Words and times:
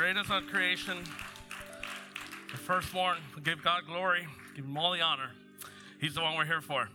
greatest 0.00 0.30
of 0.30 0.46
creation, 0.46 0.96
the 2.50 2.56
firstborn. 2.56 3.18
We 3.36 3.42
give 3.42 3.62
God 3.62 3.82
glory, 3.86 4.26
give 4.56 4.64
Him 4.64 4.78
all 4.78 4.92
the 4.92 5.02
honor. 5.02 5.28
He's 6.00 6.14
the 6.14 6.22
one 6.22 6.38
we're 6.38 6.46
here 6.46 6.62
for. 6.62 6.88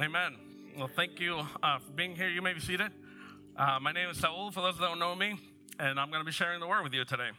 Amen. 0.00 0.34
Well, 0.76 0.90
thank 0.96 1.20
you 1.20 1.46
uh, 1.62 1.78
for 1.78 1.92
being 1.92 2.16
here. 2.16 2.28
You 2.28 2.42
may 2.42 2.54
be 2.54 2.60
seated. 2.60 2.90
Uh, 3.56 3.78
my 3.80 3.92
name 3.92 4.10
is 4.10 4.18
Saul, 4.18 4.50
for 4.50 4.62
those 4.62 4.78
that 4.78 4.82
don't 4.82 4.98
know 4.98 5.14
me, 5.14 5.36
and 5.78 6.00
I'm 6.00 6.10
going 6.10 6.20
to 6.20 6.26
be 6.26 6.32
sharing 6.32 6.58
the 6.58 6.66
word 6.66 6.82
with 6.82 6.92
you 6.92 7.04
today. 7.04 7.30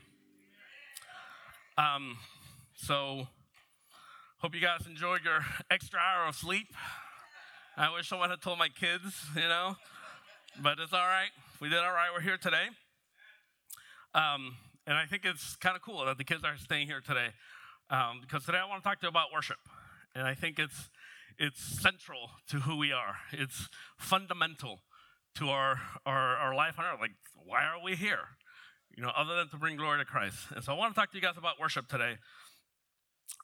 Um, 1.78 2.16
so, 2.78 3.28
hope 4.38 4.56
you 4.56 4.62
guys 4.62 4.88
enjoyed 4.88 5.26
your 5.26 5.42
extra 5.70 6.00
hour 6.00 6.30
of 6.30 6.36
sleep. 6.36 6.68
I 7.76 7.94
wish 7.94 8.08
someone 8.08 8.30
had 8.30 8.42
told 8.42 8.60
my 8.60 8.70
kids, 8.70 9.26
you 9.36 9.42
know, 9.42 9.76
but 10.64 10.80
it's 10.80 10.94
all 10.94 11.00
right. 11.00 11.32
We 11.60 11.68
did 11.68 11.80
all 11.80 11.92
right. 11.92 12.08
We're 12.16 12.22
here 12.22 12.38
today. 12.38 12.70
Um, 14.14 14.58
and 14.86 14.98
I 14.98 15.06
think 15.06 15.24
it's 15.26 15.56
kind 15.56 15.76
of 15.76 15.82
cool 15.82 16.06
that 16.06 16.18
the 16.18 16.24
kids 16.24 16.44
are 16.44 16.58
staying 16.58 16.88
here 16.88 17.02
today 17.06 17.30
um, 17.90 18.20
because 18.22 18.46
today 18.46 18.58
I 18.58 18.68
want 18.68 18.84
to 18.84 18.90
talk 18.90 19.00
to 19.00 19.06
you 19.06 19.10
about 19.10 19.28
worship. 19.34 19.60
And 20.14 20.28
I 20.28 20.34
think 20.34 20.60
it's, 20.60 20.90
it's 21.38 21.62
central 21.62 22.32
to 22.50 22.58
who 22.62 22.78
we 22.78 22.92
are, 22.92 23.16
it's 23.32 23.70
fundamental 23.98 24.80
to 25.36 25.50
our, 25.50 25.80
our, 26.06 26.36
our 26.36 26.54
life 26.54 26.78
on 26.78 26.86
earth. 26.86 27.00
Like, 27.00 27.12
why 27.46 27.64
are 27.64 27.82
we 27.82 27.96
here? 27.96 28.36
You 28.98 29.04
know, 29.04 29.12
other 29.16 29.36
than 29.36 29.48
to 29.50 29.58
bring 29.58 29.78
glory 29.78 30.00
to 30.00 30.06
Christ. 30.06 30.38
And 30.54 30.64
so 30.64 30.74
I 30.74 30.76
want 30.76 30.94
to 30.94 31.00
talk 31.00 31.12
to 31.12 31.18
you 31.18 31.22
guys 31.22 31.38
about 31.38 31.58
worship 31.58 31.88
today. 31.88 32.18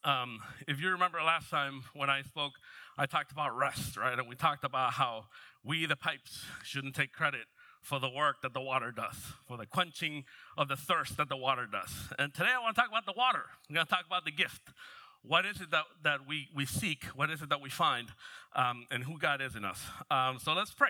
Um, 0.03 0.39
if 0.67 0.81
you 0.81 0.89
remember 0.89 1.19
last 1.19 1.49
time 1.49 1.83
when 1.93 2.09
I 2.09 2.23
spoke, 2.23 2.51
I 2.97 3.05
talked 3.05 3.31
about 3.31 3.55
rest, 3.55 3.95
right? 3.95 4.19
And 4.19 4.27
we 4.27 4.35
talked 4.35 4.65
about 4.65 4.93
how 4.93 5.25
we, 5.63 5.85
the 5.85 5.95
pipes, 5.95 6.43
shouldn't 6.63 6.95
take 6.95 7.13
credit 7.13 7.45
for 7.81 7.99
the 7.99 8.09
work 8.09 8.41
that 8.41 8.53
the 8.53 8.61
water 8.61 8.91
does, 8.91 9.15
for 9.47 9.57
the 9.57 9.65
quenching 9.65 10.25
of 10.57 10.67
the 10.67 10.75
thirst 10.75 11.17
that 11.17 11.29
the 11.29 11.37
water 11.37 11.67
does. 11.71 11.91
And 12.19 12.33
today 12.33 12.51
I 12.55 12.59
want 12.59 12.75
to 12.75 12.81
talk 12.81 12.89
about 12.89 13.05
the 13.05 13.13
water. 13.17 13.43
I'm 13.69 13.75
going 13.75 13.85
to 13.85 13.89
talk 13.89 14.05
about 14.05 14.25
the 14.25 14.31
gift. 14.31 14.61
What 15.23 15.45
is 15.45 15.61
it 15.61 15.71
that, 15.71 15.83
that 16.03 16.27
we, 16.27 16.49
we 16.55 16.65
seek? 16.65 17.03
What 17.15 17.29
is 17.29 17.41
it 17.41 17.49
that 17.49 17.61
we 17.61 17.69
find? 17.69 18.09
Um, 18.55 18.85
and 18.91 19.03
who 19.03 19.17
God 19.17 19.41
is 19.41 19.55
in 19.55 19.65
us. 19.65 19.81
Um, 20.09 20.39
so 20.39 20.53
let's 20.53 20.71
pray. 20.71 20.89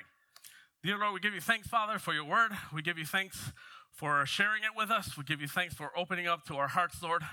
Dear 0.84 0.98
Lord, 1.00 1.14
we 1.14 1.20
give 1.20 1.34
you 1.34 1.42
thanks, 1.42 1.68
Father, 1.68 1.98
for 1.98 2.14
your 2.14 2.24
word. 2.24 2.52
We 2.74 2.82
give 2.82 2.98
you 2.98 3.06
thanks 3.06 3.52
for 3.92 4.24
sharing 4.28 4.64
it 4.64 4.78
with 4.78 4.92
us. 4.92 5.18
We 5.18 5.24
give 5.24 5.42
you 5.42 5.48
thanks 5.48 5.74
for 5.74 5.92
opening 5.98 6.28
up 6.28 6.46
to 6.46 6.56
our 6.58 6.68
hearts, 6.68 7.02
Lord. 7.02 7.24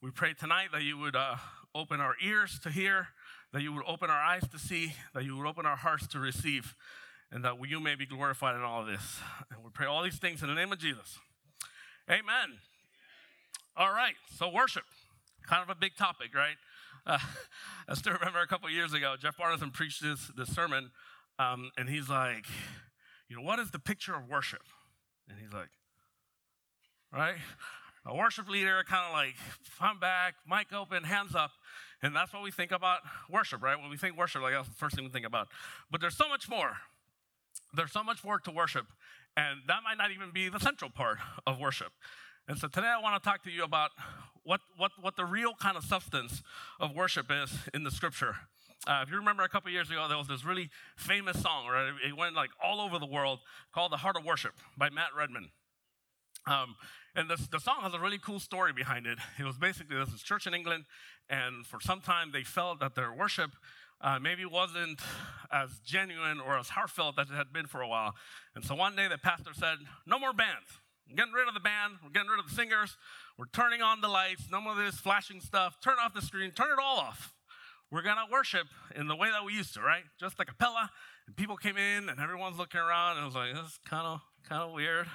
We 0.00 0.10
pray 0.12 0.34
tonight 0.34 0.68
that 0.72 0.82
you 0.82 0.96
would 0.98 1.16
uh, 1.16 1.36
open 1.74 2.00
our 2.00 2.14
ears 2.22 2.60
to 2.60 2.70
hear, 2.70 3.08
that 3.52 3.62
you 3.62 3.72
would 3.72 3.84
open 3.88 4.08
our 4.08 4.22
eyes 4.22 4.46
to 4.52 4.58
see, 4.58 4.94
that 5.14 5.24
you 5.24 5.36
would 5.36 5.46
open 5.46 5.66
our 5.66 5.76
hearts 5.76 6.06
to 6.08 6.20
receive, 6.20 6.76
and 7.32 7.44
that 7.44 7.54
you 7.66 7.80
may 7.80 7.94
be 7.94 8.06
glorified 8.06 8.54
in 8.54 8.62
all 8.62 8.82
of 8.82 8.86
this. 8.86 9.20
And 9.50 9.64
we 9.64 9.70
pray 9.70 9.86
all 9.86 10.02
these 10.02 10.18
things 10.18 10.42
in 10.42 10.48
the 10.48 10.54
name 10.54 10.70
of 10.70 10.78
Jesus. 10.78 11.18
Amen. 12.08 12.58
All 13.74 13.92
right, 13.92 14.14
so 14.36 14.50
worship, 14.50 14.84
kind 15.48 15.62
of 15.62 15.70
a 15.70 15.74
big 15.74 15.96
topic, 15.96 16.34
right? 16.34 16.56
Uh, 17.06 17.18
I 17.88 17.94
still 17.94 18.12
remember 18.12 18.40
a 18.40 18.46
couple 18.46 18.68
years 18.68 18.92
ago, 18.92 19.14
Jeff 19.18 19.38
Barnison 19.38 19.72
preached 19.72 20.02
this, 20.02 20.30
this 20.36 20.54
sermon, 20.54 20.90
um, 21.38 21.70
and 21.78 21.88
he's 21.88 22.10
like, 22.10 22.44
you 23.28 23.36
know, 23.36 23.42
what 23.42 23.58
is 23.58 23.70
the 23.70 23.78
picture 23.78 24.14
of 24.14 24.28
worship? 24.28 24.62
And 25.26 25.38
he's 25.38 25.54
like, 25.54 25.70
right? 27.10 27.36
A 28.04 28.14
worship 28.14 28.48
leader 28.48 28.84
kind 28.86 29.06
of 29.06 29.12
like 29.12 29.36
front 29.62 30.00
back, 30.00 30.34
mic 30.46 30.72
open, 30.72 31.04
hands 31.04 31.34
up. 31.34 31.52
And 32.02 32.16
that's 32.16 32.32
what 32.32 32.42
we 32.42 32.50
think 32.50 32.72
about 32.72 32.98
worship, 33.30 33.62
right? 33.62 33.80
When 33.80 33.88
we 33.88 33.96
think 33.96 34.18
worship, 34.18 34.42
like 34.42 34.54
that's 34.54 34.68
the 34.68 34.74
first 34.74 34.96
thing 34.96 35.04
we 35.04 35.10
think 35.10 35.24
about. 35.24 35.48
But 35.90 36.00
there's 36.00 36.16
so 36.16 36.28
much 36.28 36.48
more. 36.48 36.76
There's 37.74 37.92
so 37.92 38.02
much 38.02 38.22
work 38.24 38.44
to 38.44 38.50
worship. 38.50 38.86
And 39.36 39.60
that 39.66 39.80
might 39.82 39.96
not 39.96 40.10
even 40.10 40.30
be 40.30 40.48
the 40.48 40.60
central 40.60 40.90
part 40.90 41.18
of 41.46 41.58
worship. 41.58 41.92
And 42.48 42.58
so 42.58 42.68
today 42.68 42.88
I 42.88 43.00
want 43.00 43.22
to 43.22 43.28
talk 43.28 43.42
to 43.44 43.50
you 43.50 43.64
about 43.64 43.90
what, 44.44 44.60
what, 44.76 44.92
what 45.00 45.16
the 45.16 45.24
real 45.24 45.54
kind 45.54 45.76
of 45.76 45.84
substance 45.84 46.42
of 46.80 46.94
worship 46.94 47.26
is 47.30 47.52
in 47.72 47.84
the 47.84 47.90
scripture. 47.90 48.36
Uh, 48.86 49.00
if 49.04 49.10
you 49.10 49.16
remember 49.16 49.44
a 49.44 49.48
couple 49.48 49.70
years 49.70 49.90
ago, 49.90 50.06
there 50.08 50.18
was 50.18 50.26
this 50.26 50.44
really 50.44 50.68
famous 50.96 51.40
song, 51.40 51.68
right? 51.68 51.92
It 52.06 52.16
went 52.16 52.34
like 52.34 52.50
all 52.62 52.80
over 52.80 52.98
the 52.98 53.06
world 53.06 53.38
called 53.72 53.92
The 53.92 53.98
Heart 53.98 54.16
of 54.16 54.24
Worship 54.24 54.54
by 54.76 54.90
Matt 54.90 55.10
Redman. 55.16 55.50
Um, 56.48 56.74
and 57.14 57.30
this, 57.30 57.46
the 57.46 57.60
song 57.60 57.82
has 57.82 57.94
a 57.94 58.00
really 58.00 58.18
cool 58.18 58.40
story 58.40 58.72
behind 58.72 59.06
it. 59.06 59.18
It 59.38 59.44
was 59.44 59.56
basically 59.56 59.96
this 59.96 60.12
is 60.12 60.22
church 60.22 60.48
in 60.48 60.54
England, 60.54 60.84
and 61.30 61.64
for 61.64 61.78
some 61.80 62.00
time 62.00 62.30
they 62.32 62.42
felt 62.42 62.80
that 62.80 62.96
their 62.96 63.12
worship 63.12 63.52
uh, 64.02 64.18
maybe 64.18 64.44
wasn't 64.44 65.00
as 65.52 65.78
genuine 65.84 66.40
or 66.40 66.58
as 66.58 66.70
heartfelt 66.70 67.18
as 67.18 67.30
it 67.30 67.34
had 67.34 67.52
been 67.52 67.66
for 67.66 67.80
a 67.80 67.88
while. 67.88 68.14
And 68.54 68.64
so 68.64 68.74
one 68.74 68.96
day 68.96 69.06
the 69.08 69.18
pastor 69.18 69.52
said, 69.54 69.78
No 70.06 70.18
more 70.18 70.32
bands. 70.32 70.66
Getting 71.14 71.32
rid 71.32 71.46
of 71.46 71.54
the 71.54 71.60
band. 71.60 71.94
We're 72.02 72.10
getting 72.10 72.28
rid 72.28 72.40
of 72.40 72.48
the 72.48 72.54
singers. 72.54 72.96
We're 73.38 73.46
turning 73.52 73.82
on 73.82 74.00
the 74.00 74.08
lights. 74.08 74.44
No 74.50 74.60
more 74.60 74.72
of 74.72 74.78
this 74.78 74.96
flashing 74.96 75.40
stuff. 75.40 75.76
Turn 75.82 75.96
off 76.02 76.14
the 76.14 76.22
screen. 76.22 76.52
Turn 76.52 76.68
it 76.68 76.82
all 76.82 76.98
off. 76.98 77.34
We're 77.90 78.02
going 78.02 78.16
to 78.16 78.32
worship 78.32 78.66
in 78.96 79.08
the 79.08 79.16
way 79.16 79.28
that 79.30 79.44
we 79.44 79.52
used 79.52 79.74
to, 79.74 79.82
right? 79.82 80.04
Just 80.18 80.40
a 80.40 80.46
cappella. 80.46 80.90
And 81.26 81.36
people 81.36 81.56
came 81.56 81.76
in 81.76 82.08
and 82.08 82.18
everyone's 82.18 82.56
looking 82.56 82.80
around 82.80 83.18
and 83.18 83.24
it 83.24 83.26
was 83.26 83.34
like, 83.34 83.52
this 83.52 83.72
is 83.72 83.78
kind 83.84 84.06
of 84.06 84.20
kind 84.48 84.62
of 84.62 84.72
weird. 84.72 85.06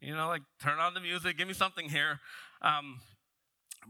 You 0.00 0.14
know, 0.14 0.28
like 0.28 0.42
turn 0.62 0.78
on 0.78 0.94
the 0.94 1.00
music, 1.00 1.36
give 1.36 1.48
me 1.48 1.54
something 1.54 1.88
here. 1.88 2.20
Um, 2.60 3.00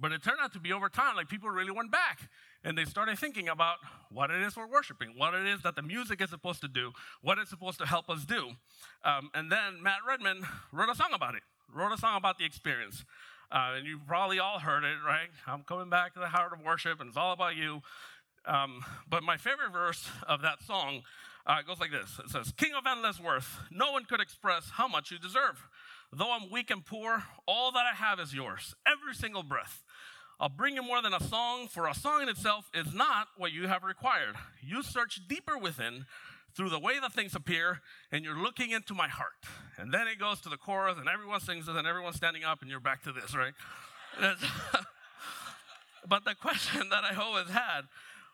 but 0.00 0.12
it 0.12 0.22
turned 0.22 0.38
out 0.40 0.54
to 0.54 0.60
be 0.60 0.72
over 0.72 0.88
time, 0.88 1.16
like 1.16 1.28
people 1.28 1.50
really 1.50 1.70
went 1.70 1.90
back 1.90 2.30
and 2.64 2.76
they 2.76 2.84
started 2.84 3.18
thinking 3.18 3.48
about 3.48 3.76
what 4.10 4.30
it 4.30 4.42
is 4.42 4.56
we're 4.56 4.66
worshiping, 4.66 5.14
what 5.16 5.34
it 5.34 5.46
is 5.46 5.62
that 5.62 5.76
the 5.76 5.82
music 5.82 6.20
is 6.20 6.30
supposed 6.30 6.60
to 6.60 6.68
do, 6.68 6.92
what 7.20 7.38
it's 7.38 7.50
supposed 7.50 7.78
to 7.78 7.86
help 7.86 8.08
us 8.08 8.24
do. 8.24 8.50
Um, 9.04 9.30
and 9.34 9.50
then 9.50 9.82
Matt 9.82 9.98
Redman 10.06 10.46
wrote 10.72 10.88
a 10.88 10.94
song 10.94 11.10
about 11.14 11.34
it, 11.34 11.42
wrote 11.72 11.92
a 11.92 11.98
song 11.98 12.16
about 12.16 12.38
the 12.38 12.44
experience. 12.44 13.04
Uh, 13.50 13.74
and 13.76 13.86
you've 13.86 14.06
probably 14.06 14.38
all 14.38 14.58
heard 14.58 14.84
it, 14.84 14.96
right? 15.06 15.28
I'm 15.46 15.62
coming 15.62 15.90
back 15.90 16.14
to 16.14 16.20
the 16.20 16.28
heart 16.28 16.52
of 16.52 16.64
worship, 16.64 17.00
and 17.00 17.08
it's 17.08 17.18
all 17.18 17.32
about 17.32 17.54
you. 17.54 17.82
Um, 18.46 18.84
but 19.08 19.22
my 19.22 19.36
favorite 19.36 19.72
verse 19.72 20.08
of 20.26 20.42
that 20.42 20.62
song 20.62 21.02
uh, 21.46 21.62
goes 21.62 21.78
like 21.80 21.90
this 21.90 22.18
It 22.24 22.30
says, 22.30 22.52
King 22.56 22.72
of 22.74 22.86
endless 22.86 23.20
worth, 23.20 23.58
no 23.70 23.92
one 23.92 24.04
could 24.04 24.20
express 24.20 24.70
how 24.72 24.88
much 24.88 25.10
you 25.10 25.18
deserve. 25.18 25.66
Though 26.12 26.32
I'm 26.32 26.50
weak 26.50 26.70
and 26.70 26.84
poor, 26.84 27.24
all 27.46 27.72
that 27.72 27.84
I 27.90 27.94
have 27.94 28.20
is 28.20 28.34
yours, 28.34 28.74
every 28.86 29.14
single 29.14 29.42
breath. 29.42 29.82
I'll 30.42 30.48
bring 30.48 30.74
you 30.74 30.82
more 30.82 31.00
than 31.00 31.14
a 31.14 31.22
song, 31.22 31.68
for 31.68 31.86
a 31.86 31.94
song 31.94 32.22
in 32.22 32.28
itself 32.28 32.68
is 32.74 32.92
not 32.92 33.28
what 33.36 33.52
you 33.52 33.68
have 33.68 33.84
required. 33.84 34.34
You 34.60 34.82
search 34.82 35.20
deeper 35.28 35.56
within 35.56 36.04
through 36.56 36.70
the 36.70 36.80
way 36.80 36.98
that 36.98 37.12
things 37.12 37.36
appear, 37.36 37.80
and 38.10 38.24
you're 38.24 38.36
looking 38.36 38.72
into 38.72 38.92
my 38.92 39.06
heart. 39.06 39.46
And 39.78 39.94
then 39.94 40.08
it 40.08 40.18
goes 40.18 40.40
to 40.40 40.48
the 40.48 40.56
chorus, 40.56 40.98
and 40.98 41.08
everyone 41.08 41.38
sings 41.38 41.68
it, 41.68 41.76
and 41.76 41.86
everyone's 41.86 42.16
standing 42.16 42.42
up, 42.42 42.60
and 42.60 42.68
you're 42.68 42.80
back 42.80 43.04
to 43.04 43.12
this, 43.12 43.36
right? 43.36 43.52
but 46.08 46.24
the 46.24 46.34
question 46.34 46.88
that 46.90 47.04
I 47.04 47.14
always 47.14 47.48
had 47.48 47.82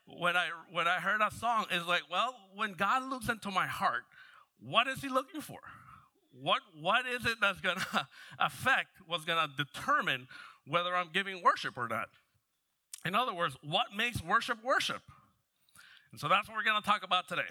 when 0.07 0.35
I 0.35 0.49
when 0.73 0.89
I 0.89 1.01
heard 1.01 1.21
a 1.21 1.31
song 1.31 1.67
is 1.71 1.85
like, 1.87 2.05
well, 2.11 2.35
when 2.55 2.73
God 2.73 3.03
looks 3.11 3.29
into 3.29 3.51
my 3.51 3.67
heart, 3.67 4.05
what 4.67 4.89
is 4.89 5.03
He 5.03 5.11
looking 5.11 5.43
for? 5.43 5.61
What 6.33 6.63
what 6.81 7.05
is 7.07 7.27
it 7.27 7.37
that's 7.39 7.61
gonna 7.61 7.85
affect? 8.39 8.97
What's 9.07 9.27
gonna 9.27 9.53
determine 9.59 10.27
whether 10.69 10.95
I'm 10.95 11.11
giving 11.13 11.43
worship 11.43 11.77
or 11.77 11.89
not? 11.89 12.09
In 13.05 13.15
other 13.15 13.35
words, 13.35 13.57
what 13.63 13.87
makes 13.97 14.23
worship 14.23 14.59
worship? 14.63 15.03
And 16.13 16.21
so 16.21 16.29
that's 16.29 16.49
what 16.49 16.57
we're 16.57 16.65
gonna 16.65 16.83
talk 16.83 17.05
about 17.05 17.29
today. 17.29 17.49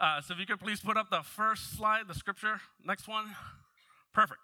Uh, 0.00 0.20
so 0.22 0.32
if 0.32 0.40
you 0.40 0.46
could 0.46 0.60
please 0.60 0.80
put 0.80 0.96
up 0.96 1.10
the 1.10 1.22
first 1.22 1.76
slide, 1.76 2.08
the 2.08 2.14
scripture, 2.14 2.60
next 2.84 3.06
one. 3.06 3.26
Perfect. 4.14 4.40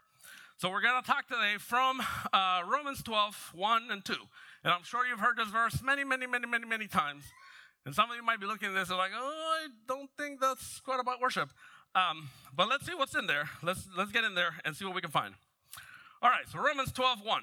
So 0.59 0.71
we're 0.71 0.81
going 0.81 1.03
to 1.03 1.07
talk 1.07 1.27
today 1.29 1.57
from 1.59 2.03
uh, 2.33 2.63
Romans 2.71 3.03
12, 3.03 3.53
1 3.55 3.83
and 3.91 4.05
2. 4.05 4.15
And 4.65 4.73
I'm 4.73 4.83
sure 4.85 5.07
you've 5.07 5.21
heard 5.21 5.37
this 5.37 5.49
verse 5.49 5.83
many, 5.83 6.05
many, 6.05 6.27
many, 6.27 6.47
many, 6.47 6.67
many 6.67 6.87
times. 6.87 7.25
And 7.85 7.95
some 7.95 8.11
of 8.11 8.17
you 8.17 8.23
might 8.23 8.41
be 8.41 8.47
looking 8.47 8.69
at 8.69 8.75
this 8.75 8.89
and 8.89 8.97
like, 8.97 9.13
oh, 9.15 9.59
I 9.65 9.69
don't 9.87 10.11
think 10.19 10.41
that's 10.41 10.81
quite 10.81 10.99
about 11.01 11.21
worship. 11.21 11.51
Um, 11.95 12.31
but 12.55 12.69
let's 12.69 12.87
see 12.87 12.95
what's 12.95 13.15
in 13.15 13.27
there. 13.27 13.49
Let's, 13.63 13.87
let's 13.97 14.13
get 14.13 14.25
in 14.25 14.35
there 14.35 14.55
and 14.65 14.77
see 14.77 14.85
what 14.85 14.95
we 14.95 15.01
can 15.01 15.11
find. 15.11 15.35
All 16.23 16.31
right, 16.31 16.49
so 16.51 16.59
Romans 16.59 16.93
12, 16.93 17.21
1 17.25 17.43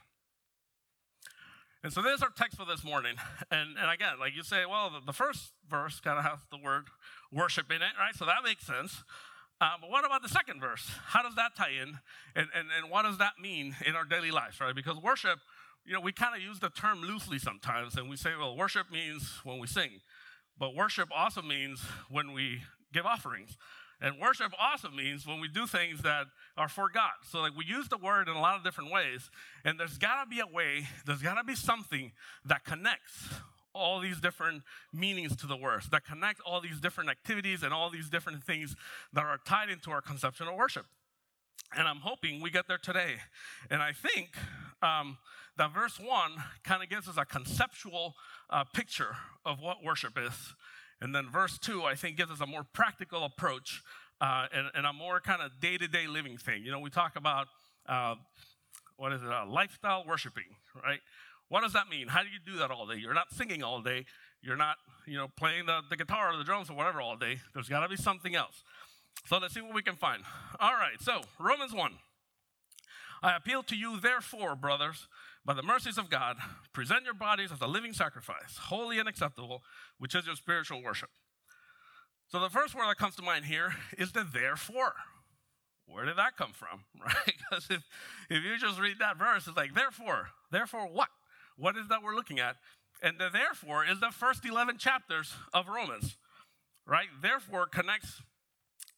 And 1.83 1.91
so 1.91 2.01
there's 2.01 2.21
our 2.21 2.29
text 2.29 2.57
for 2.57 2.65
this 2.65 2.83
morning. 2.83 3.15
And, 3.53 3.77
and 3.77 3.91
again, 3.91 4.13
like 4.17 4.33
you 4.33 4.43
say, 4.43 4.65
well, 4.65 4.89
the, 4.89 5.01
the 5.05 5.11
first 5.11 5.51
verse 5.69 5.99
kind 5.99 6.17
of 6.17 6.23
has 6.23 6.39
the 6.51 6.57
word 6.57 6.85
worship 7.33 7.69
in 7.69 7.81
it, 7.81 7.91
right? 7.99 8.15
So 8.15 8.23
that 8.25 8.45
makes 8.45 8.65
sense. 8.65 9.03
Uh, 9.59 9.71
but 9.81 9.89
what 9.89 10.05
about 10.05 10.21
the 10.21 10.29
second 10.29 10.61
verse? 10.61 10.89
How 11.07 11.21
does 11.21 11.35
that 11.35 11.53
tie 11.53 11.71
in? 11.71 11.99
And, 12.33 12.47
and, 12.55 12.69
and 12.77 12.89
what 12.89 13.03
does 13.03 13.17
that 13.17 13.33
mean 13.41 13.75
in 13.85 13.93
our 13.97 14.05
daily 14.05 14.31
lives, 14.31 14.61
right? 14.61 14.73
Because 14.73 14.97
worship, 15.03 15.39
you 15.85 15.93
know, 15.93 15.99
we 15.99 16.13
kind 16.13 16.33
of 16.33 16.41
use 16.41 16.59
the 16.59 16.69
term 16.69 17.01
loosely 17.01 17.39
sometimes, 17.39 17.97
and 17.97 18.09
we 18.09 18.15
say, 18.15 18.31
well, 18.39 18.55
worship 18.55 18.89
means 18.89 19.41
when 19.43 19.59
we 19.59 19.67
sing. 19.67 19.99
But 20.57 20.73
worship 20.73 21.09
also 21.13 21.41
means 21.41 21.81
when 22.09 22.31
we 22.31 22.61
give 22.93 23.05
offerings. 23.05 23.57
And 24.01 24.19
worship 24.19 24.51
also 24.59 24.89
means 24.89 25.27
when 25.27 25.39
we 25.39 25.47
do 25.47 25.67
things 25.67 26.01
that 26.01 26.25
are 26.57 26.67
for 26.67 26.89
God. 26.89 27.11
So, 27.29 27.39
like, 27.39 27.55
we 27.55 27.65
use 27.65 27.87
the 27.87 27.97
word 27.97 28.27
in 28.27 28.35
a 28.35 28.41
lot 28.41 28.57
of 28.57 28.63
different 28.63 28.91
ways, 28.91 29.29
and 29.63 29.79
there's 29.79 29.97
got 29.97 30.23
to 30.23 30.29
be 30.29 30.39
a 30.39 30.47
way, 30.47 30.87
there's 31.05 31.21
got 31.21 31.35
to 31.35 31.43
be 31.43 31.55
something 31.55 32.11
that 32.45 32.65
connects 32.65 33.29
all 33.73 33.99
these 33.99 34.19
different 34.19 34.63
meanings 34.91 35.35
to 35.37 35.47
the 35.47 35.55
words, 35.55 35.87
that 35.89 36.05
connect 36.05 36.41
all 36.41 36.59
these 36.61 36.79
different 36.81 37.09
activities 37.09 37.63
and 37.63 37.73
all 37.73 37.89
these 37.89 38.09
different 38.09 38.43
things 38.43 38.75
that 39.13 39.23
are 39.23 39.39
tied 39.45 39.69
into 39.69 39.91
our 39.91 40.01
conception 40.01 40.47
of 40.47 40.55
worship. 40.55 40.85
And 41.77 41.87
I'm 41.87 41.97
hoping 41.97 42.41
we 42.41 42.49
get 42.49 42.67
there 42.67 42.77
today. 42.77 43.15
And 43.69 43.81
I 43.81 43.93
think 43.93 44.31
um, 44.81 45.17
that 45.57 45.73
verse 45.73 45.99
one 45.99 46.31
kind 46.63 46.83
of 46.83 46.89
gives 46.89 47.07
us 47.07 47.17
a 47.17 47.23
conceptual 47.23 48.15
uh, 48.49 48.65
picture 48.73 49.15
of 49.45 49.61
what 49.61 49.83
worship 49.83 50.17
is. 50.17 50.33
And 51.01 51.15
then 51.15 51.29
verse 51.29 51.57
two, 51.57 51.83
I 51.83 51.95
think, 51.95 52.17
gives 52.17 52.31
us 52.31 52.41
a 52.41 52.45
more 52.45 52.63
practical 52.63 53.23
approach 53.23 53.81
uh, 54.21 54.45
and, 54.53 54.67
and, 54.75 54.85
a 54.85 54.93
more 54.93 55.19
kind 55.19 55.41
of 55.41 55.59
day 55.59 55.77
to 55.77 55.87
day 55.87 56.05
living 56.05 56.37
thing. 56.37 56.63
You 56.63 56.71
know, 56.71 56.79
we 56.79 56.91
talk 56.91 57.15
about 57.15 57.47
uh, 57.89 58.15
what 58.97 59.11
is 59.13 59.23
it, 59.23 59.27
uh, 59.27 59.47
lifestyle 59.47 60.03
worshiping, 60.07 60.55
right? 60.83 60.99
What 61.49 61.61
does 61.61 61.73
that 61.73 61.89
mean? 61.89 62.07
How 62.07 62.21
do 62.21 62.29
you 62.29 62.37
do 62.45 62.59
that 62.59 62.69
all 62.69 62.85
day? 62.85 62.97
You're 62.97 63.15
not 63.15 63.31
singing 63.31 63.63
all 63.63 63.81
day. 63.81 64.05
You're 64.43 64.57
not, 64.57 64.77
you 65.07 65.17
know, 65.17 65.27
playing 65.35 65.65
the, 65.65 65.81
the 65.89 65.97
guitar 65.97 66.33
or 66.33 66.37
the 66.37 66.43
drums 66.43 66.69
or 66.69 66.75
whatever 66.75 67.01
all 67.01 67.17
day. 67.17 67.39
There's 67.53 67.67
got 67.67 67.81
to 67.81 67.89
be 67.89 67.95
something 67.95 68.35
else. 68.35 68.63
So 69.25 69.37
let's 69.37 69.53
see 69.53 69.61
what 69.61 69.73
we 69.73 69.81
can 69.81 69.95
find. 69.95 70.23
All 70.59 70.73
right, 70.73 71.01
so 71.01 71.21
Romans 71.39 71.73
1. 71.73 71.93
I 73.23 73.35
appeal 73.35 73.63
to 73.63 73.75
you, 73.75 73.99
therefore, 73.99 74.55
brothers, 74.55 75.07
by 75.45 75.53
the 75.53 75.63
mercies 75.63 75.97
of 75.97 76.09
God, 76.09 76.37
present 76.73 77.05
your 77.05 77.13
bodies 77.13 77.51
as 77.51 77.61
a 77.61 77.67
living 77.67 77.93
sacrifice, 77.93 78.57
holy 78.57 78.99
and 78.99 79.09
acceptable, 79.09 79.63
which 79.97 80.13
is 80.15 80.25
your 80.25 80.35
spiritual 80.35 80.83
worship. 80.83 81.09
So 82.27 82.39
the 82.39 82.49
first 82.49 82.75
word 82.75 82.87
that 82.87 82.97
comes 82.97 83.15
to 83.15 83.23
mind 83.23 83.45
here 83.45 83.73
is 83.97 84.11
the 84.11 84.23
therefore. 84.23 84.93
Where 85.87 86.05
did 86.05 86.17
that 86.17 86.37
come 86.37 86.53
from? 86.53 86.85
Right? 87.03 87.33
Because 87.49 87.67
if, 87.69 87.83
if 88.29 88.43
you 88.43 88.57
just 88.57 88.79
read 88.79 88.99
that 88.99 89.17
verse, 89.17 89.47
it's 89.47 89.57
like, 89.57 89.73
therefore, 89.73 90.29
therefore 90.51 90.87
what? 90.87 91.09
What 91.57 91.75
is 91.75 91.87
that 91.89 92.03
we're 92.03 92.15
looking 92.15 92.39
at? 92.39 92.57
And 93.01 93.17
the 93.17 93.29
therefore 93.31 93.85
is 93.85 93.99
the 93.99 94.11
first 94.11 94.45
11 94.45 94.77
chapters 94.77 95.33
of 95.53 95.67
Romans, 95.67 96.17
right? 96.85 97.07
Therefore 97.21 97.65
connects 97.65 98.21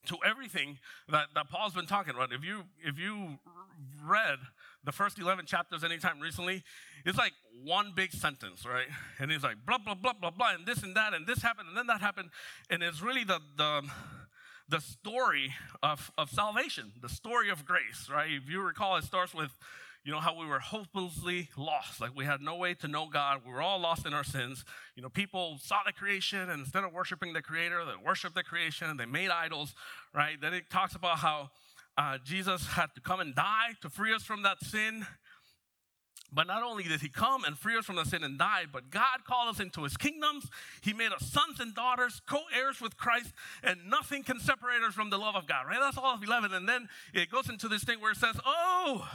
to 0.07 0.17
everything 0.25 0.79
that, 1.09 1.27
that 1.33 1.49
Paul's 1.49 1.73
been 1.73 1.87
talking 1.87 2.13
about. 2.13 2.33
If 2.33 2.43
you 2.43 2.63
if 2.83 2.99
you 2.99 3.39
read 4.03 4.39
the 4.83 4.91
first 4.91 5.19
11 5.19 5.45
chapters 5.45 5.83
anytime 5.83 6.19
recently, 6.19 6.63
it's 7.05 7.17
like 7.17 7.33
one 7.63 7.93
big 7.95 8.11
sentence, 8.11 8.65
right? 8.65 8.87
And 9.19 9.31
he's 9.31 9.43
like 9.43 9.57
blah 9.65 9.77
blah 9.77 9.95
blah 9.95 10.13
blah 10.13 10.31
blah 10.31 10.53
and 10.53 10.65
this 10.65 10.83
and 10.83 10.95
that 10.95 11.13
and 11.13 11.25
this 11.27 11.41
happened 11.41 11.69
and 11.69 11.77
then 11.77 11.87
that 11.87 12.01
happened 12.01 12.29
and 12.69 12.83
it's 12.83 13.01
really 13.01 13.23
the 13.23 13.39
the 13.57 13.83
the 14.69 14.79
story 14.79 15.53
of, 15.83 16.11
of 16.17 16.29
salvation, 16.29 16.93
the 17.01 17.09
story 17.09 17.49
of 17.49 17.65
grace, 17.65 18.09
right? 18.11 18.31
If 18.31 18.49
you 18.49 18.61
recall, 18.61 18.95
it 18.95 19.03
starts 19.03 19.33
with 19.33 19.51
you 20.05 20.11
know, 20.11 20.19
how 20.19 20.37
we 20.37 20.45
were 20.45 20.59
hopelessly 20.59 21.49
lost. 21.55 22.01
Like 22.01 22.11
we 22.15 22.25
had 22.25 22.41
no 22.41 22.55
way 22.55 22.73
to 22.75 22.87
know 22.89 23.07
God. 23.07 23.41
We 23.45 23.53
were 23.53 23.61
all 23.61 23.79
lost 23.79 24.05
in 24.05 24.13
our 24.13 24.23
sins. 24.23 24.65
You 24.95 25.01
know, 25.01 25.09
people 25.09 25.57
saw 25.61 25.79
the 25.85 25.93
creation 25.93 26.49
and 26.49 26.59
instead 26.59 26.83
of 26.83 26.91
worshiping 26.91 27.31
the 27.31 27.41
creator, 27.41 27.85
they 27.85 27.93
worshiped 28.03 28.35
the 28.35 28.43
creation 28.43 28.89
and 28.89 28.99
they 28.99 29.05
made 29.05 29.29
idols, 29.29 29.73
right? 30.13 30.39
Then 30.41 30.53
it 30.53 30.69
talks 30.69 30.95
about 30.95 31.19
how 31.19 31.51
uh, 31.97 32.17
Jesus 32.23 32.65
had 32.67 32.87
to 32.95 33.01
come 33.01 33.19
and 33.19 33.35
die 33.35 33.73
to 33.81 33.89
free 33.89 34.13
us 34.13 34.23
from 34.23 34.43
that 34.43 34.59
sin. 34.63 35.05
But 36.35 36.47
not 36.47 36.63
only 36.63 36.83
did 36.83 37.01
he 37.01 37.09
come 37.09 37.43
and 37.43 37.55
free 37.57 37.77
us 37.77 37.85
from 37.85 37.95
the 37.95 38.05
sin 38.05 38.23
and 38.23 38.39
die, 38.39 38.63
but 38.71 38.89
God 38.89 39.23
called 39.23 39.49
us 39.49 39.59
into 39.59 39.83
his 39.83 39.95
kingdoms. 39.95 40.49
He 40.81 40.91
made 40.91 41.11
us 41.11 41.27
sons 41.27 41.59
and 41.59 41.75
daughters, 41.75 42.21
co 42.27 42.39
heirs 42.55 42.81
with 42.81 42.97
Christ, 42.97 43.31
and 43.61 43.87
nothing 43.87 44.23
can 44.23 44.39
separate 44.39 44.81
us 44.81 44.95
from 44.95 45.11
the 45.11 45.19
love 45.19 45.35
of 45.35 45.45
God, 45.45 45.67
right? 45.67 45.77
That's 45.79 45.97
all 45.97 46.15
of 46.15 46.23
11. 46.23 46.51
And 46.53 46.67
then 46.67 46.89
it 47.13 47.29
goes 47.29 47.49
into 47.49 47.67
this 47.67 47.83
thing 47.83 48.01
where 48.01 48.11
it 48.11 48.17
says, 48.17 48.35
Oh, 48.43 49.07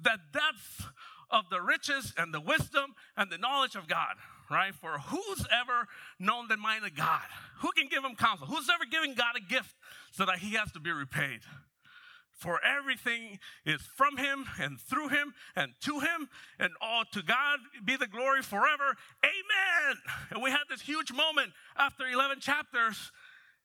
the 0.00 0.18
depth 0.32 0.86
of 1.30 1.44
the 1.50 1.60
riches 1.60 2.12
and 2.16 2.34
the 2.34 2.40
wisdom 2.40 2.94
and 3.16 3.30
the 3.30 3.38
knowledge 3.38 3.76
of 3.76 3.86
God, 3.86 4.16
right? 4.50 4.74
For 4.74 4.98
who's 4.98 5.46
ever 5.52 5.86
known 6.18 6.48
the 6.48 6.56
mind 6.56 6.84
of 6.84 6.96
God? 6.96 7.22
Who 7.58 7.70
can 7.70 7.86
give 7.88 8.02
him 8.02 8.16
counsel? 8.16 8.48
Who's 8.48 8.68
ever 8.68 8.84
given 8.90 9.14
God 9.14 9.36
a 9.36 9.40
gift 9.40 9.76
so 10.10 10.24
that 10.26 10.38
he 10.38 10.54
has 10.54 10.72
to 10.72 10.80
be 10.80 10.90
repaid? 10.90 11.40
For 12.38 12.60
everything 12.64 13.38
is 13.66 13.82
from 13.82 14.16
him 14.16 14.46
and 14.58 14.80
through 14.80 15.08
him 15.08 15.34
and 15.54 15.72
to 15.82 15.98
him, 16.00 16.28
and 16.58 16.70
all 16.80 17.04
to 17.12 17.22
God 17.22 17.58
be 17.84 17.96
the 17.96 18.06
glory 18.06 18.42
forever. 18.42 18.96
Amen. 19.24 19.96
And 20.30 20.42
we 20.42 20.50
had 20.50 20.64
this 20.70 20.80
huge 20.80 21.12
moment 21.12 21.50
after 21.76 22.04
11 22.06 22.40
chapters, 22.40 23.12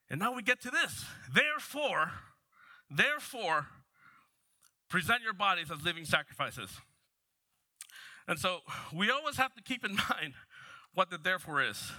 and 0.09 0.19
now 0.19 0.33
we 0.33 0.41
get 0.41 0.61
to 0.61 0.71
this. 0.71 1.05
Therefore, 1.31 2.11
therefore, 2.89 3.67
Present 4.93 5.23
your 5.23 5.33
bodies 5.33 5.71
as 5.71 5.83
living 5.83 6.05
sacrifices. 6.05 6.69
And 8.27 8.37
so 8.37 8.59
we 8.93 9.09
always 9.09 9.37
have 9.37 9.51
to 9.55 9.63
keep 9.63 9.83
in 9.83 9.95
mind 10.09 10.35
what 10.93 11.09
the 11.09 11.17
therefore 11.17 11.63
is. 11.63 11.91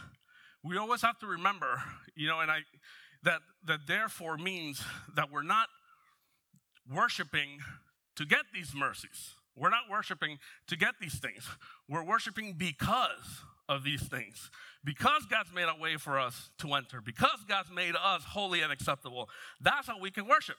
We 0.62 0.76
always 0.76 1.02
have 1.02 1.18
to 1.18 1.26
remember, 1.26 1.82
you 2.14 2.28
know, 2.28 2.38
and 2.38 2.52
I 2.52 2.60
that 3.24 3.40
the 3.66 3.78
therefore 3.84 4.36
means 4.38 4.80
that 5.16 5.32
we're 5.32 5.42
not 5.42 5.66
worshiping 6.92 7.58
to 8.16 8.24
get 8.24 8.44
these 8.52 8.74
mercies. 8.74 9.34
We're 9.56 9.70
not 9.70 9.90
worshiping 9.90 10.38
to 10.68 10.76
get 10.76 10.94
these 11.00 11.18
things. 11.18 11.48
We're 11.88 12.04
worshiping 12.04 12.54
because 12.58 13.42
of 13.68 13.84
these 13.84 14.02
things. 14.02 14.50
Because 14.82 15.24
God's 15.30 15.52
made 15.54 15.68
a 15.68 15.80
way 15.80 15.96
for 15.96 16.18
us 16.18 16.50
to 16.58 16.74
enter, 16.74 17.00
because 17.00 17.38
God's 17.48 17.70
made 17.70 17.94
us 17.94 18.22
holy 18.24 18.60
and 18.60 18.72
acceptable, 18.72 19.28
that's 19.60 19.86
how 19.86 19.98
we 19.98 20.10
can 20.10 20.26
worship. 20.26 20.56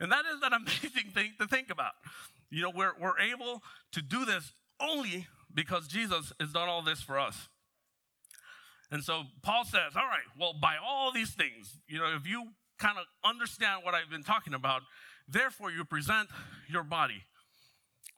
And 0.00 0.10
that 0.10 0.24
is 0.32 0.40
an 0.42 0.52
amazing 0.54 1.12
thing 1.14 1.32
to 1.40 1.46
think 1.46 1.70
about. 1.70 1.92
You 2.50 2.62
know, 2.62 2.72
we're, 2.74 2.92
we're 3.00 3.18
able 3.18 3.62
to 3.92 4.02
do 4.02 4.24
this 4.24 4.52
only 4.80 5.26
because 5.54 5.86
Jesus 5.86 6.32
has 6.40 6.52
done 6.52 6.68
all 6.68 6.82
this 6.82 7.00
for 7.00 7.18
us. 7.18 7.48
And 8.90 9.04
so 9.04 9.24
Paul 9.42 9.64
says, 9.64 9.96
all 9.96 10.06
right, 10.06 10.24
well, 10.38 10.54
by 10.60 10.76
all 10.82 11.12
these 11.12 11.30
things, 11.30 11.76
you 11.86 11.98
know, 11.98 12.16
if 12.16 12.26
you 12.26 12.48
kind 12.78 12.96
of 12.96 13.04
understand 13.28 13.82
what 13.84 13.94
I've 13.94 14.10
been 14.10 14.22
talking 14.22 14.54
about, 14.54 14.82
therefore 15.28 15.70
you 15.70 15.84
present 15.84 16.28
your 16.68 16.82
body 16.82 17.22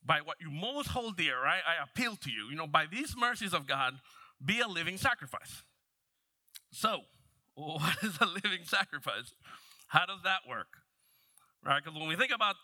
by 0.04 0.20
what 0.20 0.36
you 0.40 0.50
most 0.50 0.88
hold 0.88 1.16
dear, 1.16 1.42
right? 1.42 1.60
I 1.66 1.82
appeal 1.82 2.16
to 2.16 2.30
you, 2.30 2.48
you 2.50 2.56
know, 2.56 2.66
by 2.66 2.86
these 2.90 3.14
mercies 3.16 3.52
of 3.52 3.66
God, 3.66 3.94
be 4.42 4.60
a 4.60 4.68
living 4.68 4.96
sacrifice. 4.96 5.62
So, 6.72 7.00
what 7.54 8.02
is 8.02 8.18
a 8.20 8.26
living 8.26 8.64
sacrifice? 8.64 9.34
How 9.88 10.06
does 10.06 10.22
that 10.24 10.40
work? 10.48 10.68
right? 11.64 11.82
Because 11.82 11.98
when 11.98 12.08
we 12.08 12.16
think 12.16 12.32
about 12.34 12.56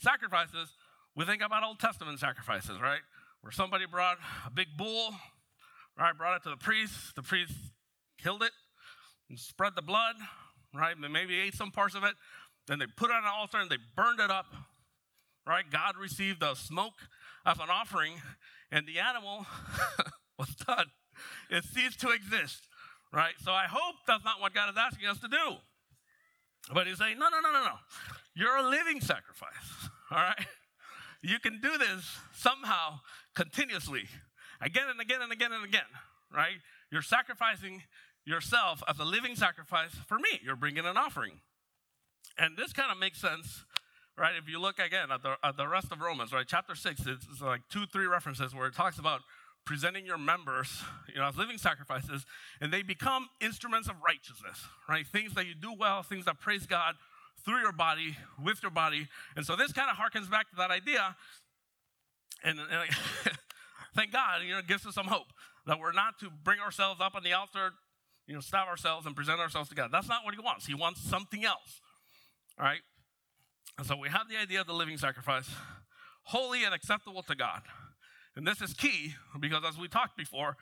sacrifices, 0.00 0.70
we 1.16 1.24
think 1.24 1.42
about 1.42 1.62
Old 1.64 1.78
Testament 1.78 2.20
sacrifices, 2.20 2.80
right? 2.80 3.00
Where 3.40 3.52
somebody 3.52 3.86
brought 3.86 4.18
a 4.46 4.50
big 4.50 4.68
bull, 4.76 5.10
right? 5.98 6.16
Brought 6.16 6.36
it 6.36 6.42
to 6.44 6.50
the 6.50 6.56
priest. 6.56 7.14
The 7.16 7.22
priest 7.22 7.52
killed 8.22 8.42
it 8.42 8.52
and 9.28 9.38
spread 9.38 9.74
the 9.74 9.82
blood, 9.82 10.16
right? 10.74 10.96
And 10.96 11.12
maybe 11.12 11.38
ate 11.38 11.54
some 11.54 11.70
parts 11.70 11.94
of 11.94 12.04
it. 12.04 12.14
Then 12.68 12.78
they 12.78 12.86
put 12.86 13.10
it 13.10 13.14
on 13.14 13.24
an 13.24 13.30
altar 13.34 13.58
and 13.58 13.70
they 13.70 13.78
burned 13.96 14.20
it 14.20 14.30
up, 14.30 14.54
right? 15.46 15.64
God 15.70 15.96
received 16.00 16.40
the 16.40 16.54
smoke 16.54 16.94
as 17.46 17.58
an 17.58 17.70
offering, 17.70 18.12
and 18.70 18.86
the 18.86 18.98
animal 18.98 19.46
was 20.38 20.48
done. 20.66 20.86
It 21.50 21.64
ceased 21.64 22.00
to 22.00 22.10
exist, 22.10 22.68
right? 23.12 23.32
So 23.42 23.52
I 23.52 23.64
hope 23.64 23.96
that's 24.06 24.24
not 24.24 24.40
what 24.40 24.54
God 24.54 24.68
is 24.68 24.76
asking 24.78 25.08
us 25.08 25.18
to 25.20 25.28
do. 25.28 25.56
But 26.74 26.86
he's 26.86 26.98
saying, 26.98 27.18
no, 27.18 27.30
no, 27.30 27.40
no, 27.40 27.52
no, 27.52 27.64
no. 27.64 27.74
You're 28.34 28.56
a 28.56 28.68
living 28.68 29.00
sacrifice, 29.00 29.88
all 30.10 30.18
right? 30.18 30.46
You 31.22 31.40
can 31.40 31.60
do 31.60 31.78
this 31.78 32.18
somehow 32.34 33.00
continuously, 33.34 34.04
again 34.60 34.84
and 34.90 35.00
again 35.00 35.22
and 35.22 35.32
again 35.32 35.52
and 35.52 35.64
again, 35.64 35.88
right? 36.32 36.58
You're 36.92 37.02
sacrificing 37.02 37.82
yourself 38.26 38.82
as 38.86 38.98
a 38.98 39.04
living 39.04 39.34
sacrifice 39.34 39.92
for 40.06 40.18
me. 40.18 40.40
You're 40.42 40.56
bringing 40.56 40.84
an 40.84 40.98
offering. 40.98 41.40
And 42.38 42.56
this 42.56 42.72
kind 42.72 42.92
of 42.92 42.98
makes 42.98 43.20
sense, 43.20 43.64
right? 44.16 44.34
If 44.36 44.48
you 44.48 44.60
look 44.60 44.78
again 44.78 45.10
at 45.10 45.22
the, 45.22 45.36
at 45.42 45.56
the 45.56 45.66
rest 45.66 45.90
of 45.90 46.00
Romans, 46.00 46.32
right? 46.32 46.46
Chapter 46.46 46.74
6, 46.74 47.00
it's, 47.06 47.26
it's 47.30 47.40
like 47.40 47.62
two, 47.70 47.84
three 47.86 48.06
references 48.06 48.54
where 48.54 48.66
it 48.66 48.74
talks 48.74 48.98
about 48.98 49.20
presenting 49.66 50.06
your 50.06 50.18
members, 50.18 50.82
you 51.12 51.20
know, 51.20 51.26
as 51.26 51.36
living 51.36 51.58
sacrifices, 51.58 52.24
and 52.60 52.72
they 52.72 52.82
become 52.82 53.28
instruments 53.40 53.88
of 53.88 53.96
righteousness, 54.04 54.64
right? 54.88 55.06
Things 55.06 55.34
that 55.34 55.46
you 55.46 55.54
do 55.54 55.74
well, 55.78 56.02
things 56.02 56.24
that 56.24 56.40
praise 56.40 56.64
God 56.64 56.94
through 57.44 57.60
your 57.60 57.72
body, 57.72 58.16
with 58.42 58.62
your 58.62 58.70
body. 58.70 59.08
And 59.36 59.44
so 59.44 59.56
this 59.56 59.72
kind 59.72 59.90
of 59.90 59.96
harkens 59.96 60.30
back 60.30 60.48
to 60.50 60.56
that 60.56 60.70
idea. 60.70 61.14
And, 62.44 62.58
and 62.58 62.68
thank 63.94 64.12
God, 64.12 64.42
you 64.46 64.54
know, 64.54 64.62
gives 64.62 64.86
us 64.86 64.94
some 64.94 65.06
hope 65.06 65.26
that 65.66 65.78
we're 65.78 65.92
not 65.92 66.18
to 66.20 66.30
bring 66.44 66.60
ourselves 66.60 67.00
up 67.00 67.14
on 67.14 67.22
the 67.22 67.32
altar, 67.32 67.72
you 68.26 68.34
know, 68.34 68.40
stab 68.40 68.68
ourselves 68.68 69.06
and 69.06 69.14
present 69.14 69.40
ourselves 69.40 69.68
to 69.68 69.74
God. 69.74 69.90
That's 69.92 70.08
not 70.08 70.24
what 70.24 70.34
he 70.34 70.40
wants. 70.40 70.66
He 70.66 70.74
wants 70.74 71.02
something 71.02 71.44
else. 71.44 71.80
All 72.58 72.66
right? 72.66 72.80
And 73.76 73.86
so 73.86 73.96
we 73.96 74.08
have 74.08 74.28
the 74.28 74.36
idea 74.36 74.60
of 74.60 74.66
the 74.66 74.72
living 74.72 74.98
sacrifice, 74.98 75.48
holy 76.24 76.64
and 76.64 76.74
acceptable 76.74 77.22
to 77.22 77.34
God. 77.34 77.62
And 78.34 78.46
this 78.46 78.60
is 78.60 78.72
key 78.72 79.14
because 79.38 79.62
as 79.66 79.78
we 79.78 79.88
talked 79.88 80.16
before, 80.16 80.56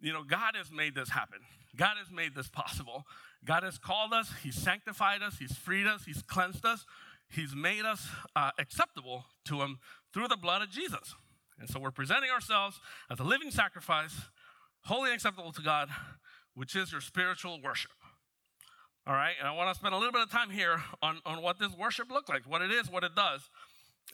you 0.00 0.12
know, 0.12 0.22
God 0.24 0.54
has 0.56 0.70
made 0.70 0.94
this 0.94 1.10
happen. 1.10 1.38
God 1.76 1.96
has 1.98 2.10
made 2.10 2.34
this 2.34 2.48
possible. 2.48 3.04
God 3.44 3.62
has 3.62 3.78
called 3.78 4.12
us, 4.12 4.30
He's 4.42 4.54
sanctified 4.54 5.22
us, 5.22 5.36
He's 5.38 5.56
freed 5.56 5.86
us, 5.86 6.04
He's 6.04 6.22
cleansed 6.22 6.64
us, 6.64 6.86
He's 7.28 7.54
made 7.54 7.84
us 7.84 8.08
uh, 8.34 8.50
acceptable 8.58 9.26
to 9.46 9.60
Him 9.62 9.78
through 10.12 10.28
the 10.28 10.36
blood 10.36 10.62
of 10.62 10.70
Jesus. 10.70 11.14
And 11.58 11.68
so 11.68 11.78
we're 11.78 11.90
presenting 11.90 12.30
ourselves 12.30 12.80
as 13.10 13.20
a 13.20 13.24
living 13.24 13.50
sacrifice, 13.50 14.14
holy 14.84 15.10
and 15.10 15.16
acceptable 15.16 15.52
to 15.52 15.62
God, 15.62 15.88
which 16.54 16.74
is 16.74 16.92
your 16.92 17.00
spiritual 17.00 17.60
worship. 17.62 17.92
All 19.06 19.12
right, 19.12 19.34
and 19.38 19.46
I 19.46 19.52
want 19.52 19.68
to 19.68 19.78
spend 19.78 19.94
a 19.94 19.98
little 19.98 20.12
bit 20.12 20.22
of 20.22 20.30
time 20.30 20.48
here 20.48 20.82
on, 21.02 21.18
on 21.26 21.42
what 21.42 21.58
this 21.58 21.70
worship 21.78 22.10
looks 22.10 22.30
like, 22.30 22.48
what 22.48 22.62
it 22.62 22.70
is, 22.70 22.90
what 22.90 23.04
it 23.04 23.14
does. 23.14 23.50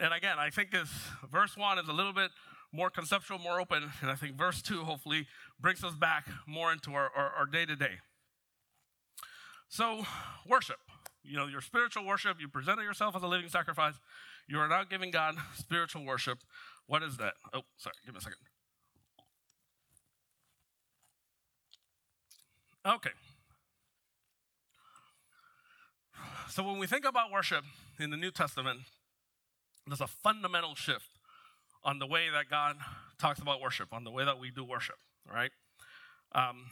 And 0.00 0.12
again, 0.12 0.36
I 0.36 0.50
think 0.50 0.72
this 0.72 0.90
verse 1.30 1.56
one 1.56 1.78
is 1.78 1.86
a 1.86 1.92
little 1.92 2.12
bit 2.12 2.32
more 2.72 2.90
conceptual, 2.90 3.38
more 3.38 3.60
open, 3.60 3.92
and 4.02 4.10
I 4.10 4.16
think 4.16 4.36
verse 4.36 4.62
two 4.62 4.82
hopefully 4.82 5.28
brings 5.60 5.84
us 5.84 5.94
back 5.94 6.26
more 6.44 6.72
into 6.72 6.92
our 6.92 7.46
day 7.52 7.66
to 7.66 7.76
day. 7.76 7.98
So, 9.68 10.04
worship. 10.48 10.78
You 11.22 11.36
know, 11.36 11.46
your 11.46 11.60
spiritual 11.60 12.04
worship, 12.04 12.38
you 12.40 12.48
presented 12.48 12.82
yourself 12.82 13.14
as 13.14 13.22
a 13.22 13.28
living 13.28 13.48
sacrifice. 13.48 13.94
You 14.48 14.58
are 14.58 14.66
now 14.66 14.82
giving 14.82 15.12
God 15.12 15.36
spiritual 15.56 16.04
worship. 16.04 16.38
What 16.86 17.04
is 17.04 17.16
that? 17.18 17.34
Oh, 17.54 17.62
sorry, 17.76 17.94
give 18.04 18.14
me 18.14 18.18
a 18.18 18.22
second. 18.22 18.38
Okay. 22.84 23.10
So 26.50 26.64
when 26.64 26.78
we 26.78 26.88
think 26.88 27.04
about 27.04 27.30
worship 27.30 27.64
in 28.00 28.10
the 28.10 28.16
New 28.16 28.32
Testament, 28.32 28.80
there's 29.86 30.00
a 30.00 30.08
fundamental 30.08 30.74
shift 30.74 31.06
on 31.84 32.00
the 32.00 32.08
way 32.08 32.28
that 32.28 32.50
God 32.50 32.74
talks 33.20 33.38
about 33.38 33.60
worship, 33.60 33.92
on 33.92 34.02
the 34.02 34.10
way 34.10 34.24
that 34.24 34.40
we 34.40 34.50
do 34.50 34.64
worship, 34.64 34.96
right? 35.32 35.52
Um, 36.32 36.66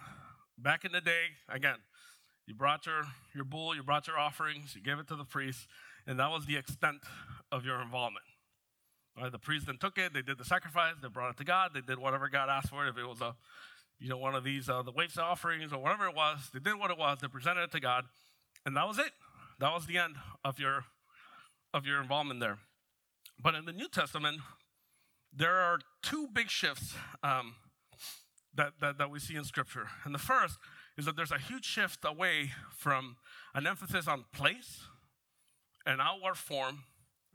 back 0.58 0.84
in 0.84 0.90
the 0.90 1.00
day, 1.00 1.26
again, 1.48 1.76
you 2.44 2.54
brought 2.54 2.86
your, 2.86 3.02
your 3.36 3.44
bull, 3.44 3.72
you 3.76 3.84
brought 3.84 4.08
your 4.08 4.18
offerings, 4.18 4.74
you 4.74 4.82
gave 4.82 4.98
it 4.98 5.06
to 5.08 5.16
the 5.16 5.24
priest, 5.24 5.68
and 6.08 6.18
that 6.18 6.30
was 6.32 6.46
the 6.46 6.56
extent 6.56 6.98
of 7.52 7.64
your 7.64 7.80
involvement. 7.80 8.24
Right? 9.16 9.30
The 9.30 9.38
priest 9.38 9.66
then 9.66 9.78
took 9.78 9.96
it, 9.96 10.12
they 10.12 10.22
did 10.22 10.38
the 10.38 10.44
sacrifice, 10.44 10.94
they 11.00 11.08
brought 11.08 11.30
it 11.30 11.36
to 11.36 11.44
God, 11.44 11.70
they 11.72 11.82
did 11.82 12.00
whatever 12.00 12.28
God 12.28 12.48
asked 12.48 12.70
for 12.70 12.84
it. 12.84 12.90
If 12.90 12.98
it 12.98 13.06
was 13.06 13.20
a, 13.20 13.36
you 14.00 14.08
know, 14.08 14.18
one 14.18 14.34
of 14.34 14.42
these 14.42 14.68
uh, 14.68 14.82
the 14.82 14.92
waste 14.92 15.20
offerings 15.20 15.72
or 15.72 15.78
whatever 15.78 16.08
it 16.08 16.16
was, 16.16 16.50
they 16.52 16.58
did 16.58 16.76
what 16.76 16.90
it 16.90 16.98
was, 16.98 17.18
they 17.20 17.28
presented 17.28 17.62
it 17.62 17.72
to 17.72 17.80
God, 17.80 18.06
and 18.66 18.76
that 18.76 18.88
was 18.88 18.98
it. 18.98 19.12
That 19.58 19.74
was 19.74 19.86
the 19.86 19.98
end 19.98 20.16
of 20.44 20.58
your 20.58 20.84
of 21.74 21.86
your 21.86 22.00
involvement 22.00 22.40
there. 22.40 22.58
But 23.42 23.54
in 23.54 23.64
the 23.64 23.72
New 23.72 23.88
Testament, 23.88 24.40
there 25.32 25.56
are 25.56 25.78
two 26.02 26.28
big 26.32 26.50
shifts 26.50 26.94
um, 27.22 27.54
that, 28.54 28.72
that, 28.80 28.98
that 28.98 29.10
we 29.10 29.18
see 29.18 29.36
in 29.36 29.44
Scripture. 29.44 29.88
And 30.04 30.14
the 30.14 30.18
first 30.18 30.58
is 30.96 31.04
that 31.04 31.16
there's 31.16 31.30
a 31.30 31.38
huge 31.38 31.64
shift 31.64 32.04
away 32.04 32.52
from 32.76 33.16
an 33.54 33.66
emphasis 33.66 34.08
on 34.08 34.24
place 34.32 34.82
and 35.86 36.00
outward 36.00 36.36
form, 36.36 36.80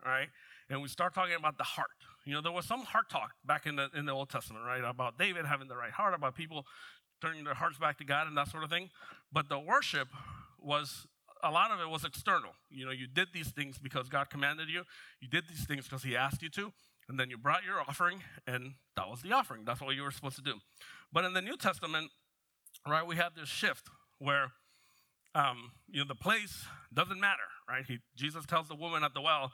right? 0.05 0.27
And 0.69 0.81
we 0.81 0.89
start 0.89 1.13
talking 1.13 1.35
about 1.35 1.57
the 1.57 1.63
heart. 1.63 1.87
You 2.25 2.33
know, 2.33 2.41
there 2.41 2.51
was 2.51 2.65
some 2.65 2.81
heart 2.81 3.09
talk 3.09 3.31
back 3.45 3.65
in 3.65 3.75
the 3.75 3.89
in 3.95 4.05
the 4.05 4.11
Old 4.11 4.29
Testament, 4.29 4.65
right? 4.65 4.83
About 4.83 5.17
David 5.17 5.45
having 5.45 5.67
the 5.67 5.75
right 5.75 5.91
heart, 5.91 6.13
about 6.13 6.35
people 6.35 6.65
turning 7.21 7.43
their 7.43 7.53
hearts 7.53 7.77
back 7.77 7.97
to 7.99 8.03
God 8.03 8.27
and 8.27 8.37
that 8.37 8.49
sort 8.49 8.63
of 8.63 8.69
thing. 8.69 8.89
But 9.31 9.49
the 9.49 9.59
worship 9.59 10.09
was 10.59 11.07
a 11.43 11.51
lot 11.51 11.71
of 11.71 11.79
it 11.79 11.89
was 11.89 12.05
external. 12.05 12.51
You 12.69 12.85
know, 12.85 12.91
you 12.91 13.07
did 13.07 13.27
these 13.33 13.49
things 13.49 13.77
because 13.77 14.09
God 14.09 14.29
commanded 14.29 14.69
you. 14.69 14.83
You 15.19 15.27
did 15.27 15.43
these 15.49 15.65
things 15.65 15.85
because 15.85 16.03
He 16.03 16.15
asked 16.15 16.41
you 16.41 16.49
to. 16.49 16.71
And 17.09 17.19
then 17.19 17.29
you 17.29 17.37
brought 17.37 17.63
your 17.65 17.81
offering, 17.81 18.23
and 18.47 18.75
that 18.95 19.09
was 19.09 19.21
the 19.21 19.33
offering. 19.33 19.65
That's 19.65 19.81
what 19.81 19.93
you 19.95 20.03
were 20.03 20.11
supposed 20.11 20.37
to 20.37 20.41
do. 20.41 20.55
But 21.11 21.25
in 21.25 21.33
the 21.33 21.41
New 21.41 21.57
Testament, 21.57 22.11
right, 22.87 23.05
we 23.05 23.17
have 23.17 23.35
this 23.35 23.49
shift 23.49 23.89
where, 24.19 24.51
um, 25.35 25.73
you 25.89 25.99
know, 25.99 26.07
the 26.07 26.15
place 26.15 26.65
doesn't 26.93 27.19
matter, 27.19 27.43
right? 27.67 27.83
He, 27.85 27.99
Jesus 28.15 28.45
tells 28.45 28.69
the 28.69 28.75
woman 28.75 29.03
at 29.03 29.13
the 29.13 29.19
well, 29.21 29.51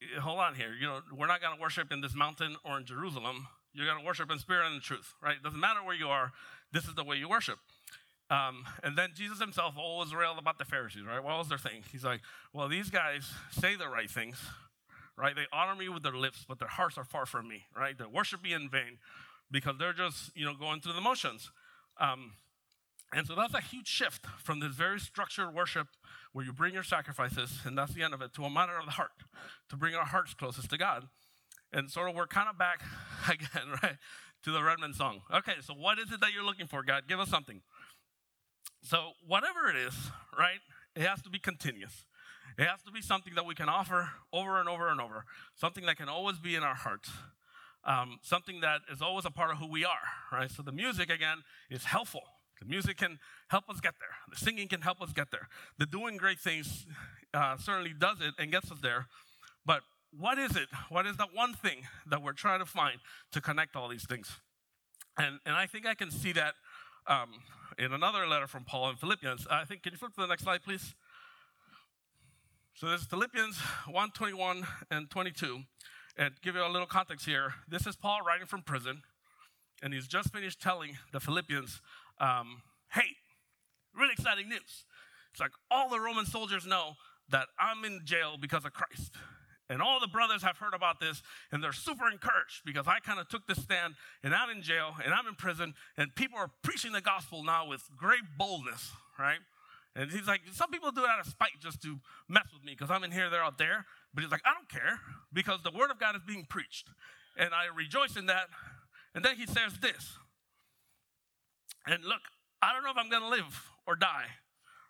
eh, 0.00 0.20
hold 0.20 0.38
on 0.38 0.54
here, 0.54 0.72
you 0.78 0.86
know, 0.86 1.00
we're 1.12 1.26
not 1.26 1.40
going 1.40 1.56
to 1.56 1.60
worship 1.60 1.92
in 1.92 2.00
this 2.00 2.14
mountain 2.14 2.56
or 2.64 2.78
in 2.78 2.86
Jerusalem. 2.86 3.48
You're 3.72 3.86
going 3.86 3.98
to 3.98 4.06
worship 4.06 4.30
in 4.30 4.38
spirit 4.38 4.66
and 4.66 4.76
in 4.76 4.80
truth, 4.80 5.14
right? 5.20 5.36
It 5.36 5.42
doesn't 5.42 5.58
matter 5.58 5.82
where 5.82 5.96
you 5.96 6.06
are. 6.06 6.30
This 6.72 6.84
is 6.84 6.94
the 6.94 7.02
way 7.02 7.16
you 7.16 7.28
worship. 7.28 7.58
Um, 8.30 8.64
and 8.82 8.96
then 8.96 9.10
Jesus 9.14 9.38
himself 9.38 9.74
always 9.76 10.14
railed 10.14 10.38
about 10.38 10.58
the 10.58 10.64
Pharisees, 10.64 11.04
right? 11.06 11.22
What 11.22 11.38
was 11.38 11.48
their 11.48 11.58
thing? 11.58 11.82
He's 11.92 12.04
like, 12.04 12.20
well, 12.52 12.68
these 12.68 12.90
guys 12.90 13.30
say 13.50 13.76
the 13.76 13.88
right 13.88 14.10
things, 14.10 14.38
right? 15.16 15.36
They 15.36 15.46
honor 15.52 15.76
me 15.76 15.88
with 15.88 16.02
their 16.02 16.16
lips, 16.16 16.44
but 16.48 16.58
their 16.58 16.68
hearts 16.68 16.96
are 16.96 17.04
far 17.04 17.26
from 17.26 17.48
me, 17.48 17.64
right? 17.76 17.96
They 17.96 18.06
worship 18.06 18.42
me 18.42 18.54
in 18.54 18.70
vain 18.70 18.98
because 19.50 19.76
they're 19.78 19.92
just, 19.92 20.34
you 20.34 20.44
know, 20.44 20.54
going 20.54 20.80
through 20.80 20.94
the 20.94 21.00
motions. 21.02 21.50
Um, 22.00 22.32
and 23.12 23.26
so 23.26 23.34
that's 23.34 23.54
a 23.54 23.60
huge 23.60 23.86
shift 23.86 24.26
from 24.42 24.60
this 24.60 24.74
very 24.74 24.98
structured 24.98 25.54
worship 25.54 25.86
where 26.32 26.44
you 26.44 26.52
bring 26.52 26.74
your 26.74 26.82
sacrifices, 26.82 27.60
and 27.64 27.78
that's 27.78 27.94
the 27.94 28.02
end 28.02 28.14
of 28.14 28.22
it, 28.22 28.32
to 28.34 28.44
a 28.44 28.50
matter 28.50 28.76
of 28.76 28.86
the 28.86 28.92
heart, 28.92 29.12
to 29.68 29.76
bring 29.76 29.94
our 29.94 30.04
hearts 30.04 30.34
closest 30.34 30.70
to 30.70 30.78
God. 30.78 31.06
And 31.72 31.90
sort 31.90 32.08
of 32.08 32.16
we're 32.16 32.26
kind 32.26 32.48
of 32.48 32.58
back 32.58 32.82
again, 33.28 33.78
right, 33.82 33.96
to 34.44 34.50
the 34.50 34.62
Redman 34.62 34.94
song. 34.94 35.20
Okay, 35.32 35.54
so 35.60 35.74
what 35.74 35.98
is 35.98 36.10
it 36.10 36.20
that 36.20 36.32
you're 36.32 36.44
looking 36.44 36.66
for, 36.66 36.82
God? 36.82 37.04
Give 37.06 37.20
us 37.20 37.28
something. 37.28 37.62
So, 38.84 39.12
whatever 39.26 39.70
it 39.70 39.76
is, 39.76 39.94
right, 40.38 40.60
it 40.94 41.02
has 41.02 41.22
to 41.22 41.30
be 41.30 41.38
continuous. 41.38 42.04
It 42.58 42.66
has 42.66 42.82
to 42.82 42.92
be 42.92 43.00
something 43.00 43.34
that 43.34 43.46
we 43.46 43.54
can 43.54 43.70
offer 43.70 44.10
over 44.30 44.60
and 44.60 44.68
over 44.68 44.90
and 44.90 45.00
over, 45.00 45.24
something 45.54 45.86
that 45.86 45.96
can 45.96 46.10
always 46.10 46.38
be 46.38 46.54
in 46.54 46.62
our 46.62 46.74
hearts, 46.74 47.10
um, 47.86 48.18
something 48.20 48.60
that 48.60 48.82
is 48.92 49.00
always 49.00 49.24
a 49.24 49.30
part 49.30 49.50
of 49.50 49.56
who 49.56 49.68
we 49.68 49.86
are, 49.86 50.04
right? 50.30 50.50
So 50.50 50.62
the 50.62 50.70
music, 50.70 51.08
again, 51.08 51.38
is 51.70 51.84
helpful. 51.84 52.20
The 52.60 52.66
music 52.66 52.98
can 52.98 53.18
help 53.48 53.70
us 53.70 53.80
get 53.80 53.94
there. 53.98 54.16
The 54.30 54.36
singing 54.36 54.68
can 54.68 54.82
help 54.82 55.00
us 55.00 55.14
get 55.14 55.30
there. 55.30 55.48
The 55.78 55.86
doing 55.86 56.18
great 56.18 56.38
things 56.38 56.84
uh, 57.32 57.56
certainly 57.56 57.94
does 57.98 58.20
it 58.20 58.34
and 58.38 58.52
gets 58.52 58.70
us 58.70 58.80
there. 58.82 59.06
But 59.64 59.80
what 60.10 60.38
is 60.38 60.56
it? 60.56 60.68
What 60.90 61.06
is 61.06 61.16
that 61.16 61.28
one 61.32 61.54
thing 61.54 61.86
that 62.06 62.22
we're 62.22 62.34
trying 62.34 62.60
to 62.60 62.66
find 62.66 62.98
to 63.32 63.40
connect 63.40 63.76
all 63.76 63.88
these 63.88 64.06
things? 64.06 64.30
And, 65.16 65.38
and 65.46 65.56
I 65.56 65.66
think 65.66 65.86
I 65.86 65.94
can 65.94 66.10
see 66.10 66.32
that 66.32 66.54
um, 67.06 67.30
in 67.78 67.92
another 67.92 68.26
letter 68.26 68.46
from 68.46 68.64
Paul 68.64 68.90
in 68.90 68.96
Philippians. 68.96 69.46
I 69.50 69.64
think, 69.64 69.82
can 69.82 69.92
you 69.92 69.98
flip 69.98 70.14
to 70.14 70.20
the 70.20 70.26
next 70.26 70.42
slide, 70.42 70.62
please? 70.62 70.94
So 72.74 72.88
this 72.88 73.02
is 73.02 73.06
Philippians 73.06 73.56
1 73.88 74.10
21 74.10 74.66
and 74.90 75.08
22. 75.10 75.60
And 76.16 76.34
give 76.42 76.54
you 76.54 76.64
a 76.64 76.68
little 76.68 76.86
context 76.86 77.26
here. 77.26 77.54
This 77.68 77.86
is 77.86 77.96
Paul 77.96 78.20
writing 78.26 78.46
from 78.46 78.62
prison, 78.62 79.02
and 79.82 79.92
he's 79.92 80.06
just 80.06 80.32
finished 80.32 80.60
telling 80.60 80.96
the 81.12 81.18
Philippians, 81.18 81.80
um, 82.20 82.62
hey, 82.92 83.16
really 83.96 84.12
exciting 84.12 84.48
news. 84.48 84.84
It's 85.32 85.40
like 85.40 85.50
all 85.70 85.88
the 85.88 85.98
Roman 85.98 86.26
soldiers 86.26 86.66
know 86.66 86.92
that 87.30 87.48
I'm 87.58 87.84
in 87.84 88.02
jail 88.04 88.36
because 88.40 88.64
of 88.64 88.72
Christ. 88.72 89.14
And 89.70 89.80
all 89.80 89.98
the 89.98 90.08
brothers 90.08 90.42
have 90.42 90.58
heard 90.58 90.74
about 90.74 91.00
this, 91.00 91.22
and 91.50 91.62
they're 91.62 91.72
super 91.72 92.10
encouraged 92.10 92.62
because 92.66 92.86
I 92.86 92.98
kind 92.98 93.18
of 93.18 93.28
took 93.28 93.46
this 93.46 93.62
stand, 93.62 93.94
and 94.22 94.34
I'm 94.34 94.50
in 94.50 94.62
jail, 94.62 94.94
and 95.02 95.14
I'm 95.14 95.26
in 95.26 95.34
prison, 95.34 95.74
and 95.96 96.14
people 96.14 96.38
are 96.38 96.50
preaching 96.62 96.92
the 96.92 97.00
gospel 97.00 97.42
now 97.42 97.66
with 97.66 97.82
great 97.96 98.22
boldness, 98.36 98.92
right? 99.18 99.38
And 99.96 100.10
he's 100.10 100.26
like, 100.26 100.40
some 100.52 100.70
people 100.70 100.90
do 100.90 101.04
it 101.04 101.08
out 101.08 101.20
of 101.20 101.26
spite 101.26 101.52
just 101.60 101.80
to 101.82 102.00
mess 102.28 102.46
with 102.52 102.64
me 102.64 102.72
because 102.72 102.90
I'm 102.90 103.04
in 103.04 103.12
here, 103.12 103.30
they're 103.30 103.44
out 103.44 103.58
there. 103.58 103.86
But 104.12 104.24
he's 104.24 104.30
like, 104.30 104.42
I 104.44 104.52
don't 104.52 104.68
care 104.68 104.98
because 105.32 105.62
the 105.62 105.70
word 105.70 105.90
of 105.90 106.00
God 106.00 106.16
is 106.16 106.22
being 106.26 106.46
preached. 106.48 106.88
And 107.38 107.54
I 107.54 107.66
rejoice 107.74 108.16
in 108.16 108.26
that. 108.26 108.48
And 109.14 109.24
then 109.24 109.36
he 109.36 109.46
says 109.46 109.78
this. 109.80 110.18
And 111.86 112.04
look, 112.04 112.22
I 112.60 112.72
don't 112.72 112.82
know 112.82 112.90
if 112.90 112.96
I'm 112.98 113.10
going 113.10 113.22
to 113.22 113.28
live 113.28 113.70
or 113.86 113.94
die, 113.94 114.26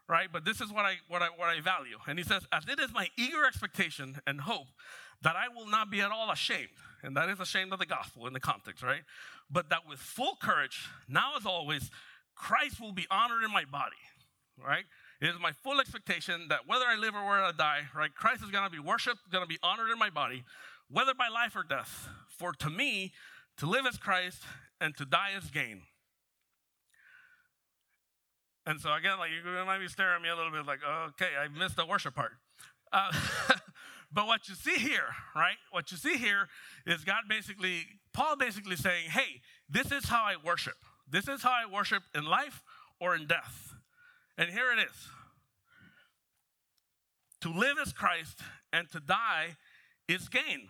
right? 0.08 0.28
But 0.32 0.44
this 0.44 0.60
is 0.60 0.72
what 0.72 0.84
I, 0.84 0.96
what, 1.08 1.22
I, 1.22 1.28
what 1.36 1.48
I 1.48 1.60
value. 1.60 1.98
And 2.06 2.18
he 2.18 2.24
says, 2.24 2.42
as 2.52 2.64
it 2.68 2.78
is 2.78 2.92
my 2.92 3.08
eager 3.16 3.44
expectation 3.44 4.20
and 4.26 4.42
hope 4.42 4.68
that 5.22 5.36
I 5.36 5.48
will 5.54 5.66
not 5.66 5.90
be 5.90 6.00
at 6.00 6.10
all 6.10 6.30
ashamed. 6.30 6.68
And 7.02 7.16
that 7.16 7.28
is 7.28 7.40
ashamed 7.40 7.72
of 7.72 7.78
the 7.78 7.86
gospel 7.86 8.26
in 8.26 8.32
the 8.32 8.40
context, 8.40 8.82
right? 8.82 9.02
But 9.50 9.70
that 9.70 9.86
with 9.88 9.98
full 9.98 10.36
courage, 10.40 10.88
now 11.08 11.36
as 11.36 11.46
always, 11.46 11.90
Christ 12.34 12.80
will 12.80 12.92
be 12.92 13.06
honored 13.10 13.42
in 13.42 13.52
my 13.52 13.64
body 13.64 13.96
right? 14.62 14.84
It 15.20 15.28
is 15.28 15.36
my 15.40 15.52
full 15.52 15.80
expectation 15.80 16.46
that 16.48 16.60
whether 16.66 16.84
I 16.84 16.96
live 16.96 17.14
or 17.14 17.26
whether 17.26 17.42
I 17.42 17.52
die, 17.52 17.82
right, 17.94 18.14
Christ 18.14 18.42
is 18.42 18.50
going 18.50 18.64
to 18.64 18.70
be 18.70 18.78
worshiped, 18.78 19.30
going 19.30 19.44
to 19.44 19.48
be 19.48 19.58
honored 19.62 19.90
in 19.90 19.98
my 19.98 20.10
body, 20.10 20.44
whether 20.90 21.14
by 21.14 21.28
life 21.28 21.56
or 21.56 21.62
death. 21.62 22.08
For 22.28 22.52
to 22.52 22.70
me, 22.70 23.12
to 23.58 23.66
live 23.66 23.86
as 23.86 23.96
Christ 23.96 24.42
and 24.80 24.96
to 24.96 25.04
die 25.04 25.30
is 25.36 25.50
gain. 25.50 25.82
And 28.66 28.80
so 28.80 28.92
again, 28.92 29.18
like 29.18 29.30
you 29.30 29.64
might 29.66 29.78
be 29.78 29.88
staring 29.88 30.16
at 30.16 30.22
me 30.22 30.28
a 30.28 30.36
little 30.36 30.52
bit 30.52 30.66
like, 30.66 30.80
okay, 31.08 31.30
I 31.38 31.48
missed 31.48 31.76
the 31.76 31.86
worship 31.86 32.14
part. 32.14 32.32
Uh, 32.92 33.12
but 34.12 34.26
what 34.26 34.48
you 34.48 34.54
see 34.54 34.76
here, 34.76 35.14
right? 35.34 35.56
What 35.70 35.90
you 35.90 35.98
see 35.98 36.16
here 36.16 36.48
is 36.86 37.04
God 37.04 37.24
basically, 37.28 37.86
Paul 38.12 38.36
basically 38.36 38.76
saying, 38.76 39.10
hey, 39.10 39.42
this 39.68 39.92
is 39.92 40.08
how 40.08 40.24
I 40.24 40.36
worship. 40.42 40.76
This 41.10 41.28
is 41.28 41.42
how 41.42 41.50
I 41.50 41.70
worship 41.70 42.02
in 42.14 42.24
life 42.24 42.62
or 43.00 43.14
in 43.14 43.26
death. 43.26 43.74
And 44.38 44.50
here 44.50 44.72
it 44.72 44.78
is. 44.78 45.08
To 47.42 47.52
live 47.52 47.76
is 47.84 47.92
Christ, 47.92 48.40
and 48.72 48.90
to 48.92 49.00
die 49.00 49.56
is 50.08 50.28
gain. 50.28 50.68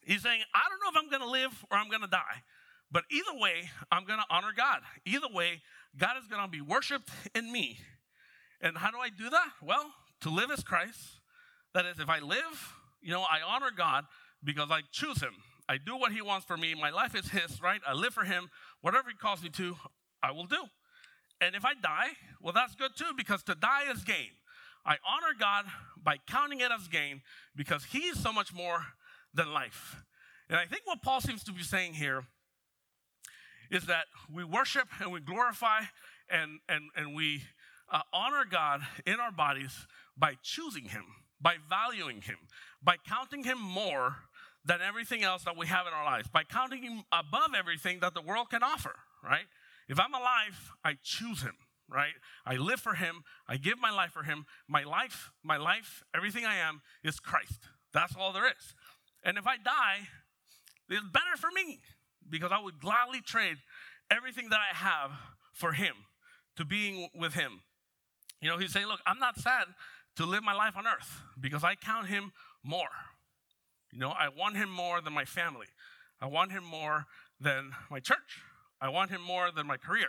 He's 0.00 0.22
saying, 0.22 0.42
I 0.54 0.60
don't 0.68 0.78
know 0.80 1.00
if 1.00 1.04
I'm 1.04 1.10
going 1.10 1.22
to 1.22 1.30
live 1.30 1.64
or 1.70 1.76
I'm 1.76 1.88
going 1.88 2.02
to 2.02 2.08
die, 2.08 2.44
but 2.92 3.02
either 3.10 3.36
way, 3.36 3.68
I'm 3.90 4.04
going 4.04 4.20
to 4.20 4.24
honor 4.30 4.52
God. 4.56 4.78
Either 5.04 5.26
way, 5.32 5.62
God 5.98 6.16
is 6.20 6.26
going 6.28 6.42
to 6.42 6.48
be 6.48 6.60
worshiped 6.60 7.10
in 7.34 7.50
me. 7.50 7.78
And 8.60 8.76
how 8.76 8.90
do 8.90 8.98
I 8.98 9.08
do 9.08 9.30
that? 9.30 9.48
Well, 9.62 9.92
to 10.22 10.30
live 10.30 10.50
is 10.50 10.62
Christ. 10.62 11.20
That 11.74 11.86
is, 11.86 11.98
if 11.98 12.08
I 12.08 12.20
live, 12.20 12.74
you 13.02 13.12
know, 13.12 13.22
I 13.22 13.40
honor 13.46 13.70
God 13.76 14.04
because 14.42 14.70
I 14.70 14.80
choose 14.92 15.20
Him. 15.20 15.34
I 15.68 15.78
do 15.78 15.96
what 15.96 16.12
He 16.12 16.22
wants 16.22 16.46
for 16.46 16.56
me. 16.56 16.74
My 16.74 16.90
life 16.90 17.14
is 17.14 17.28
His, 17.28 17.60
right? 17.60 17.80
I 17.86 17.92
live 17.92 18.14
for 18.14 18.24
Him. 18.24 18.48
Whatever 18.80 19.10
He 19.10 19.16
calls 19.16 19.42
me 19.42 19.50
to, 19.50 19.76
I 20.22 20.32
will 20.32 20.46
do. 20.46 20.64
And 21.40 21.54
if 21.54 21.64
I 21.64 21.74
die, 21.74 22.08
well, 22.40 22.52
that's 22.52 22.74
good 22.74 22.92
too 22.96 23.12
because 23.16 23.42
to 23.44 23.54
die 23.54 23.90
is 23.90 24.04
gain. 24.04 24.30
I 24.84 24.96
honor 25.06 25.34
God 25.38 25.66
by 26.02 26.16
counting 26.26 26.60
it 26.60 26.70
as 26.70 26.88
gain 26.88 27.22
because 27.54 27.84
He 27.84 27.98
is 28.00 28.22
so 28.22 28.32
much 28.32 28.54
more 28.54 28.86
than 29.34 29.52
life. 29.52 29.96
And 30.48 30.58
I 30.58 30.64
think 30.66 30.82
what 30.84 31.02
Paul 31.02 31.20
seems 31.20 31.42
to 31.44 31.52
be 31.52 31.62
saying 31.62 31.94
here 31.94 32.24
is 33.70 33.86
that 33.86 34.06
we 34.32 34.44
worship 34.44 34.88
and 35.00 35.12
we 35.12 35.20
glorify 35.20 35.80
and, 36.28 36.60
and, 36.68 36.84
and 36.96 37.14
we 37.14 37.42
uh, 37.90 38.00
honor 38.12 38.44
God 38.48 38.80
in 39.06 39.20
our 39.20 39.32
bodies 39.32 39.86
by 40.16 40.34
choosing 40.42 40.84
Him, 40.84 41.04
by 41.40 41.56
valuing 41.68 42.22
Him, 42.22 42.36
by 42.82 42.96
counting 43.08 43.44
Him 43.44 43.60
more 43.60 44.16
than 44.64 44.80
everything 44.80 45.22
else 45.22 45.44
that 45.44 45.56
we 45.56 45.66
have 45.66 45.86
in 45.86 45.92
our 45.92 46.04
lives, 46.04 46.28
by 46.28 46.42
counting 46.42 46.82
Him 46.82 47.02
above 47.12 47.50
everything 47.56 48.00
that 48.00 48.14
the 48.14 48.22
world 48.22 48.50
can 48.50 48.62
offer, 48.62 48.94
right? 49.22 49.46
If 49.88 50.00
I'm 50.00 50.14
alive, 50.14 50.72
I 50.84 50.96
choose 51.02 51.42
Him, 51.42 51.54
right? 51.88 52.14
I 52.44 52.56
live 52.56 52.80
for 52.80 52.94
Him, 52.94 53.22
I 53.48 53.56
give 53.56 53.78
my 53.80 53.90
life 53.90 54.10
for 54.10 54.24
Him. 54.24 54.46
My 54.68 54.82
life, 54.82 55.30
my 55.44 55.56
life, 55.56 56.02
everything 56.14 56.44
I 56.44 56.56
am 56.56 56.82
is 57.04 57.20
Christ. 57.20 57.68
That's 57.92 58.16
all 58.16 58.32
there 58.32 58.46
is. 58.46 58.74
And 59.24 59.38
if 59.38 59.46
I 59.46 59.56
die, 59.56 60.08
it's 60.88 61.06
better 61.12 61.36
for 61.36 61.50
me 61.54 61.80
because 62.30 62.50
I 62.52 62.62
would 62.62 62.80
gladly 62.80 63.20
trade 63.20 63.56
everything 64.10 64.48
that 64.50 64.58
I 64.60 64.74
have 64.74 65.10
for 65.52 65.72
Him, 65.72 65.94
to 66.56 66.64
being 66.64 67.08
with 67.14 67.34
Him. 67.34 67.60
You 68.40 68.50
know, 68.50 68.58
he's 68.58 68.72
saying, 68.72 68.86
Look, 68.86 69.00
I'm 69.06 69.18
not 69.18 69.38
sad 69.38 69.66
to 70.16 70.26
live 70.26 70.42
my 70.42 70.52
life 70.52 70.76
on 70.76 70.86
earth 70.86 71.22
because 71.40 71.64
I 71.64 71.74
count 71.74 72.08
Him 72.08 72.32
more. 72.62 72.88
You 73.92 73.98
know, 74.00 74.10
I 74.10 74.28
want 74.28 74.56
Him 74.56 74.70
more 74.70 75.00
than 75.00 75.12
my 75.12 75.24
family, 75.24 75.68
I 76.20 76.26
want 76.26 76.52
Him 76.52 76.64
more 76.64 77.06
than 77.40 77.72
my 77.90 78.00
church, 78.00 78.42
I 78.80 78.88
want 78.88 79.10
Him 79.10 79.22
more 79.22 79.50
than 79.50 79.66
my 79.66 79.76
career, 79.76 80.08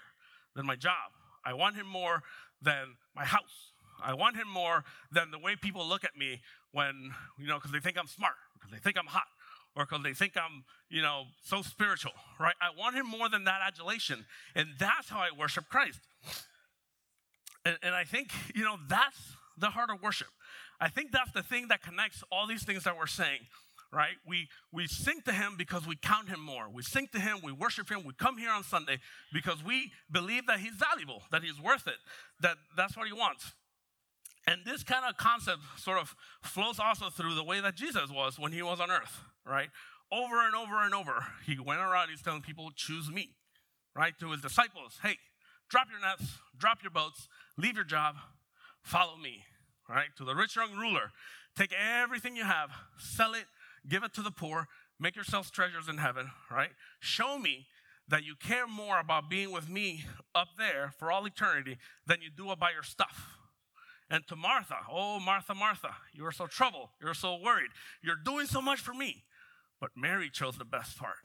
than 0.56 0.66
my 0.66 0.76
job, 0.76 1.12
I 1.46 1.54
want 1.54 1.76
Him 1.76 1.88
more 1.88 2.24
than 2.62 2.96
my 3.16 3.26
house. 3.26 3.72
I 4.04 4.14
want 4.14 4.36
him 4.36 4.48
more 4.48 4.84
than 5.12 5.32
the 5.32 5.40
way 5.40 5.56
people 5.56 5.88
look 5.88 6.04
at 6.04 6.16
me 6.16 6.42
when, 6.72 7.14
you 7.40 7.48
know, 7.48 7.56
because 7.56 7.72
they 7.72 7.80
think 7.80 7.98
I'm 7.98 8.08
smart, 8.08 8.36
because 8.54 8.72
they 8.72 8.78
think 8.78 8.98
I'm 8.98 9.08
hot, 9.08 9.28
or 9.78 9.86
because 9.86 10.04
they 10.04 10.14
think 10.14 10.34
I'm, 10.36 10.64
you 10.90 11.04
know, 11.04 11.26
so 11.44 11.62
spiritual, 11.62 12.12
right? 12.40 12.56
I 12.60 12.78
want 12.78 12.96
him 12.96 13.06
more 13.06 13.30
than 13.30 13.44
that 13.44 13.62
adulation. 13.66 14.26
And 14.56 14.70
that's 14.80 15.08
how 15.08 15.20
I 15.20 15.30
worship 15.38 15.66
Christ. 15.70 16.00
And, 17.64 17.78
and 17.84 17.94
I 17.94 18.04
think, 18.04 18.32
you 18.56 18.64
know, 18.64 18.78
that's 18.90 19.20
the 19.58 19.68
heart 19.68 19.92
of 19.92 20.02
worship. 20.02 20.28
I 20.82 20.90
think 20.90 21.12
that's 21.12 21.32
the 21.32 21.44
thing 21.44 21.68
that 21.70 21.84
connects 21.84 22.24
all 22.32 22.48
these 22.48 22.64
things 22.64 22.86
that 22.86 22.98
we're 22.98 23.08
saying, 23.08 23.40
right? 23.92 24.16
We, 24.28 24.48
we 24.72 24.88
sing 24.88 25.22
to 25.26 25.32
him 25.32 25.56
because 25.58 25.86
we 25.86 25.96
count 25.96 26.28
him 26.30 26.40
more. 26.40 26.68
We 26.72 26.82
sing 26.82 27.08
to 27.14 27.20
him, 27.20 27.38
we 27.44 27.52
worship 27.52 27.90
him, 27.90 28.04
we 28.04 28.14
come 28.14 28.38
here 28.38 28.52
on 28.52 28.64
Sunday 28.64 28.98
because 29.32 29.64
we 29.64 29.92
believe 30.12 30.48
that 30.48 30.60
he's 30.60 30.74
valuable, 30.74 31.24
that 31.32 31.44
he's 31.44 31.62
worth 31.62 31.88
it, 31.88 31.98
that 32.42 32.58
that's 32.76 32.98
what 32.98 33.08
he 33.08 33.14
wants. 33.14 33.54
And 34.48 34.62
this 34.66 34.82
kind 34.82 35.04
of 35.08 35.18
concept 35.18 35.60
sort 35.78 36.00
of 36.00 36.16
flows 36.42 36.80
also 36.80 37.10
through 37.10 37.36
the 37.36 37.44
way 37.44 37.60
that 37.60 37.76
Jesus 37.76 38.10
was 38.10 38.40
when 38.40 38.54
he 38.54 38.62
was 38.62 38.80
on 38.80 38.90
earth, 38.90 39.20
right? 39.48 39.70
Over 40.12 40.46
and 40.46 40.56
over 40.56 40.84
and 40.84 40.94
over, 40.94 41.26
he 41.46 41.58
went 41.60 41.80
around, 41.80 42.10
he's 42.10 42.22
telling 42.22 42.42
people, 42.42 42.72
choose 42.76 43.10
me, 43.10 43.32
right? 43.96 44.14
To 44.20 44.32
his 44.32 44.42
disciples, 44.42 45.00
hey, 45.02 45.18
drop 45.70 45.88
your 45.92 46.00
nets, 46.02 46.38
drop 46.58 46.84
your 46.84 46.92
boats, 46.92 47.28
leave 47.58 47.76
your 47.76 47.86
job, 47.86 48.16
follow 48.82 49.18
me, 49.18 49.44
right? 49.90 50.10
To 50.18 50.26
the 50.26 50.36
rich 50.36 50.56
young 50.56 50.76
ruler, 50.76 51.12
take 51.58 51.74
everything 51.74 52.36
you 52.36 52.44
have, 52.44 52.72
sell 52.98 53.34
it, 53.34 53.46
give 53.88 54.04
it 54.04 54.14
to 54.16 54.22
the 54.22 54.32
poor, 54.32 54.68
make 55.00 55.16
yourselves 55.16 55.52
treasures 55.52 55.88
in 55.88 55.98
heaven, 55.98 56.32
right? 56.52 56.72
Show 57.00 57.38
me 57.38 57.68
that 58.10 58.24
you 58.24 58.36
care 58.36 58.68
more 58.68 59.00
about 59.00 59.30
being 59.30 59.52
with 59.52 59.70
me 59.70 60.06
up 60.34 60.48
there 60.58 60.94
for 60.98 61.12
all 61.12 61.26
eternity 61.26 61.78
than 62.06 62.22
you 62.22 62.30
do 62.30 62.52
about 62.52 62.74
your 62.74 62.84
stuff 62.84 63.38
and 64.10 64.26
to 64.28 64.36
Martha, 64.36 64.78
oh, 64.92 65.20
Martha, 65.20 65.54
Martha, 65.54 65.90
you 66.14 66.26
are 66.26 66.32
so 66.32 66.48
troubled. 66.48 66.90
You're 67.02 67.14
so 67.14 67.38
worried. 67.44 67.72
You're 68.02 68.16
doing 68.16 68.48
so 68.48 68.62
much 68.62 68.80
for 68.80 68.94
me. 68.94 69.24
But 69.80 69.92
Mary 69.96 70.30
chose 70.30 70.58
the 70.58 70.66
best 70.66 70.98
part, 70.98 71.18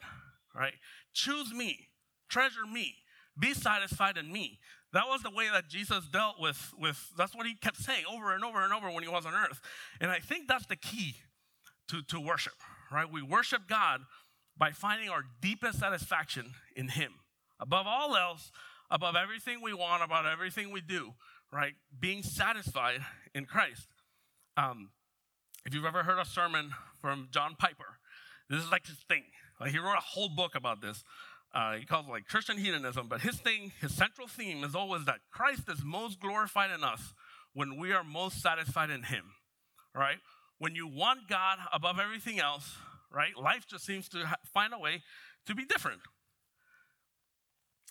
right? 0.55 0.75
Choose 1.15 1.53
me, 1.53 1.89
treasure 2.29 2.67
me, 2.71 2.97
be 3.39 3.55
satisfied 3.55 4.17
in 4.17 4.31
me. 4.33 4.59
That 4.93 5.07
was 5.07 5.23
the 5.23 5.31
way 5.31 5.49
that 5.51 5.69
Jesus 5.69 6.07
dealt 6.13 6.39
with, 6.39 6.73
with 6.79 7.11
that's 7.17 7.35
what 7.35 7.47
he 7.47 7.55
kept 7.55 7.79
saying 7.79 8.05
over 8.11 8.35
and 8.35 8.45
over 8.45 8.63
and 8.63 8.73
over 8.73 8.91
when 8.91 9.03
he 9.03 9.09
was 9.09 9.25
on 9.25 9.35
earth. 9.35 9.61
And 10.01 10.11
I 10.11 10.19
think 10.19 10.49
that's 10.49 10.67
the 10.67 10.77
key 10.77 11.17
to, 11.89 12.03
to 12.09 12.21
worship, 12.21 12.55
right? 12.91 13.11
We 13.11 13.23
worship 13.23 13.63
God 13.69 14.03
by 14.57 14.71
finding 14.73 15.09
our 15.09 15.23
deepest 15.41 15.79
satisfaction 15.79 16.53
in 16.77 16.89
him. 16.89 17.15
Above 17.59 17.87
all 17.87 18.17
else, 18.17 18.51
above 18.91 19.17
everything 19.17 19.63
we 19.63 19.73
want, 19.73 20.03
about 20.03 20.27
everything 20.27 20.71
we 20.71 20.83
do, 20.83 21.15
right? 21.51 21.73
Being 21.99 22.23
satisfied 22.23 23.01
in 23.35 23.47
Christ. 23.47 23.89
Um, 24.59 24.91
if 25.65 25.75
you've 25.75 25.87
ever 25.87 26.03
heard 26.03 26.19
a 26.19 26.27
sermon 26.27 26.73
from 27.01 27.29
John 27.31 27.55
Piper, 27.59 27.99
this 28.53 28.63
is 28.63 28.71
like 28.71 28.87
his 28.87 28.99
thing. 29.09 29.25
Like 29.61 29.71
he 29.71 29.79
wrote 29.79 29.97
a 29.97 30.01
whole 30.01 30.29
book 30.29 30.55
about 30.55 30.83
this. 30.83 31.03
Uh, 31.55 31.75
he 31.75 31.85
calls 31.85 32.07
it 32.07 32.11
like 32.11 32.27
Christian 32.27 32.57
hedonism, 32.57 33.09
but 33.09 33.21
his 33.21 33.37
thing, 33.37 33.73
his 33.81 33.95
central 33.95 34.27
theme 34.27 34.65
is 34.65 34.75
always 34.75 35.05
that 35.05 35.21
Christ 35.31 35.63
is 35.69 35.83
most 35.85 36.21
glorified 36.21 36.71
in 36.71 36.83
us 36.83 37.15
when 37.55 37.77
we 37.77 37.93
are 37.93 38.05
most 38.05 38.41
satisfied 38.41 38.91
in 38.91 39.03
Him, 39.03 39.25
right? 39.95 40.17
When 40.59 40.75
you 40.75 40.87
want 40.87 41.29
God 41.29 41.59
above 41.73 41.99
everything 41.99 42.41
else, 42.41 42.77
right? 43.11 43.37
Life 43.37 43.67
just 43.69 43.85
seems 43.85 44.09
to 44.11 44.27
ha- 44.27 44.37
find 44.53 44.73
a 44.73 44.79
way 44.79 45.03
to 45.47 45.55
be 45.55 45.65
different. 45.65 46.01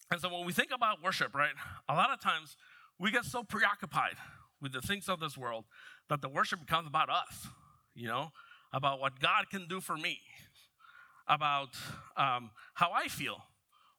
And 0.09 0.19
so 0.19 0.33
when 0.33 0.45
we 0.45 0.53
think 0.53 0.69
about 0.73 1.03
worship, 1.03 1.35
right, 1.35 1.53
a 1.87 1.93
lot 1.93 2.11
of 2.11 2.19
times 2.19 2.55
we 2.99 3.11
get 3.11 3.25
so 3.25 3.43
preoccupied 3.43 4.15
with 4.61 4.73
the 4.73 4.81
things 4.81 5.09
of 5.09 5.19
this 5.19 5.37
world 5.37 5.65
that 6.09 6.21
the 6.21 6.29
worship 6.29 6.59
becomes 6.59 6.87
about 6.87 7.09
us, 7.09 7.47
you 7.95 8.07
know, 8.07 8.31
about 8.73 8.99
what 8.99 9.19
God 9.19 9.49
can 9.49 9.67
do 9.67 9.81
for 9.81 9.97
me, 9.97 10.19
about 11.27 11.69
um, 12.17 12.51
how 12.73 12.91
I 12.91 13.07
feel 13.07 13.37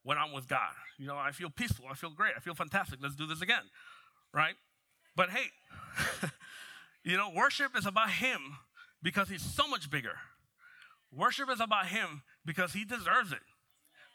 when 0.03 0.19
I'm 0.19 0.33
with 0.33 0.49
God. 0.49 0.73
You 0.99 1.07
know, 1.07 1.17
I 1.17 1.33
feel 1.33 1.51
peaceful, 1.51 1.87
I 1.91 1.95
feel 1.95 2.11
great, 2.11 2.33
I 2.37 2.41
feel 2.41 2.55
fantastic. 2.55 2.99
Let's 3.03 3.17
do 3.17 3.27
this 3.27 3.41
again, 3.41 3.63
right? 4.33 4.55
But 5.17 5.31
hey, 5.31 5.47
you 7.05 7.17
know, 7.17 7.31
worship 7.35 7.77
is 7.77 7.87
about 7.87 8.11
Him 8.11 8.41
because 9.03 9.29
He's 9.29 9.43
so 9.43 9.67
much 9.67 9.91
bigger. 9.91 10.15
Worship 11.15 11.51
is 11.51 11.61
about 11.61 11.87
Him 11.87 12.23
because 12.45 12.73
He 12.73 12.85
deserves 12.85 13.33
it. 13.33 13.41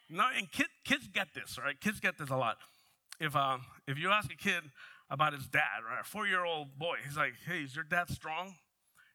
Know, 0.09 0.25
and 0.37 0.49
kid, 0.51 0.67
kids 0.85 1.07
get 1.13 1.27
this, 1.35 1.57
right? 1.61 1.79
Kids 1.79 1.99
get 1.99 2.17
this 2.17 2.29
a 2.29 2.37
lot 2.37 2.57
if 3.19 3.35
um, 3.35 3.61
if 3.87 3.97
you 3.97 4.09
ask 4.09 4.31
a 4.31 4.35
kid 4.35 4.63
about 5.09 5.33
his 5.33 5.47
dad, 5.47 5.83
right, 5.87 6.01
a 6.01 6.03
four-year-old 6.03 6.77
boy, 6.77 6.97
he's 7.05 7.17
like, 7.17 7.33
"Hey, 7.45 7.63
is 7.63 7.75
your 7.75 7.85
dad 7.85 8.09
strong?" 8.09 8.55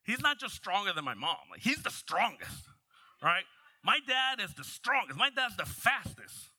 He's 0.05 0.21
not 0.21 0.39
just 0.39 0.55
stronger 0.55 0.93
than 0.93 1.05
my 1.05 1.15
mom; 1.15 1.37
like 1.51 1.61
he's 1.61 1.83
the 1.83 1.91
strongest, 1.91 2.69
right? 3.23 3.45
My 3.85 3.99
dad 4.07 4.41
is 4.43 4.55
the 4.55 4.65
strongest. 4.65 5.19
My 5.19 5.31
dad's 5.31 5.57
the 5.57 5.67
fastest. 5.67 6.51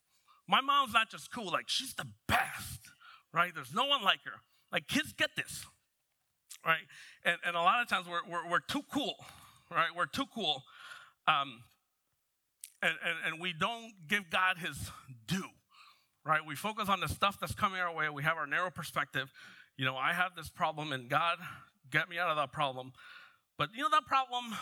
My 0.47 0.61
mom's 0.61 0.93
not 0.93 1.09
just 1.09 1.31
cool; 1.31 1.51
like 1.51 1.67
she's 1.67 1.93
the 1.93 2.07
best, 2.27 2.91
right? 3.33 3.53
There's 3.53 3.73
no 3.73 3.85
one 3.85 4.03
like 4.03 4.19
her. 4.25 4.41
Like 4.71 4.87
kids 4.87 5.13
get 5.13 5.29
this, 5.35 5.65
right? 6.65 6.85
And 7.23 7.37
and 7.45 7.55
a 7.55 7.61
lot 7.61 7.81
of 7.81 7.87
times 7.87 8.07
we're 8.07 8.29
we're, 8.29 8.49
we're 8.49 8.59
too 8.59 8.81
cool, 8.91 9.15
right? 9.71 9.89
We're 9.95 10.05
too 10.05 10.25
cool. 10.33 10.63
Um, 11.27 11.61
and, 12.81 12.95
and, 13.05 13.33
and 13.33 13.41
we 13.41 13.53
don't 13.53 13.93
give 14.09 14.29
God 14.29 14.57
his 14.57 14.91
due 15.25 15.49
right? 16.25 16.41
We 16.45 16.55
focus 16.55 16.89
on 16.89 16.99
the 16.99 17.07
stuff 17.07 17.39
that's 17.39 17.55
coming 17.55 17.79
our 17.79 17.93
way. 17.93 18.09
We 18.09 18.23
have 18.23 18.37
our 18.37 18.47
narrow 18.47 18.71
perspective. 18.71 19.31
You 19.77 19.85
know, 19.85 19.95
I 19.95 20.13
have 20.13 20.35
this 20.35 20.49
problem, 20.49 20.91
and 20.91 21.09
God, 21.09 21.37
get 21.91 22.09
me 22.09 22.17
out 22.17 22.29
of 22.29 22.37
that 22.37 22.51
problem. 22.51 22.93
But 23.57 23.69
you 23.75 23.81
know, 23.81 23.89
that 23.91 24.05
problem, 24.05 24.55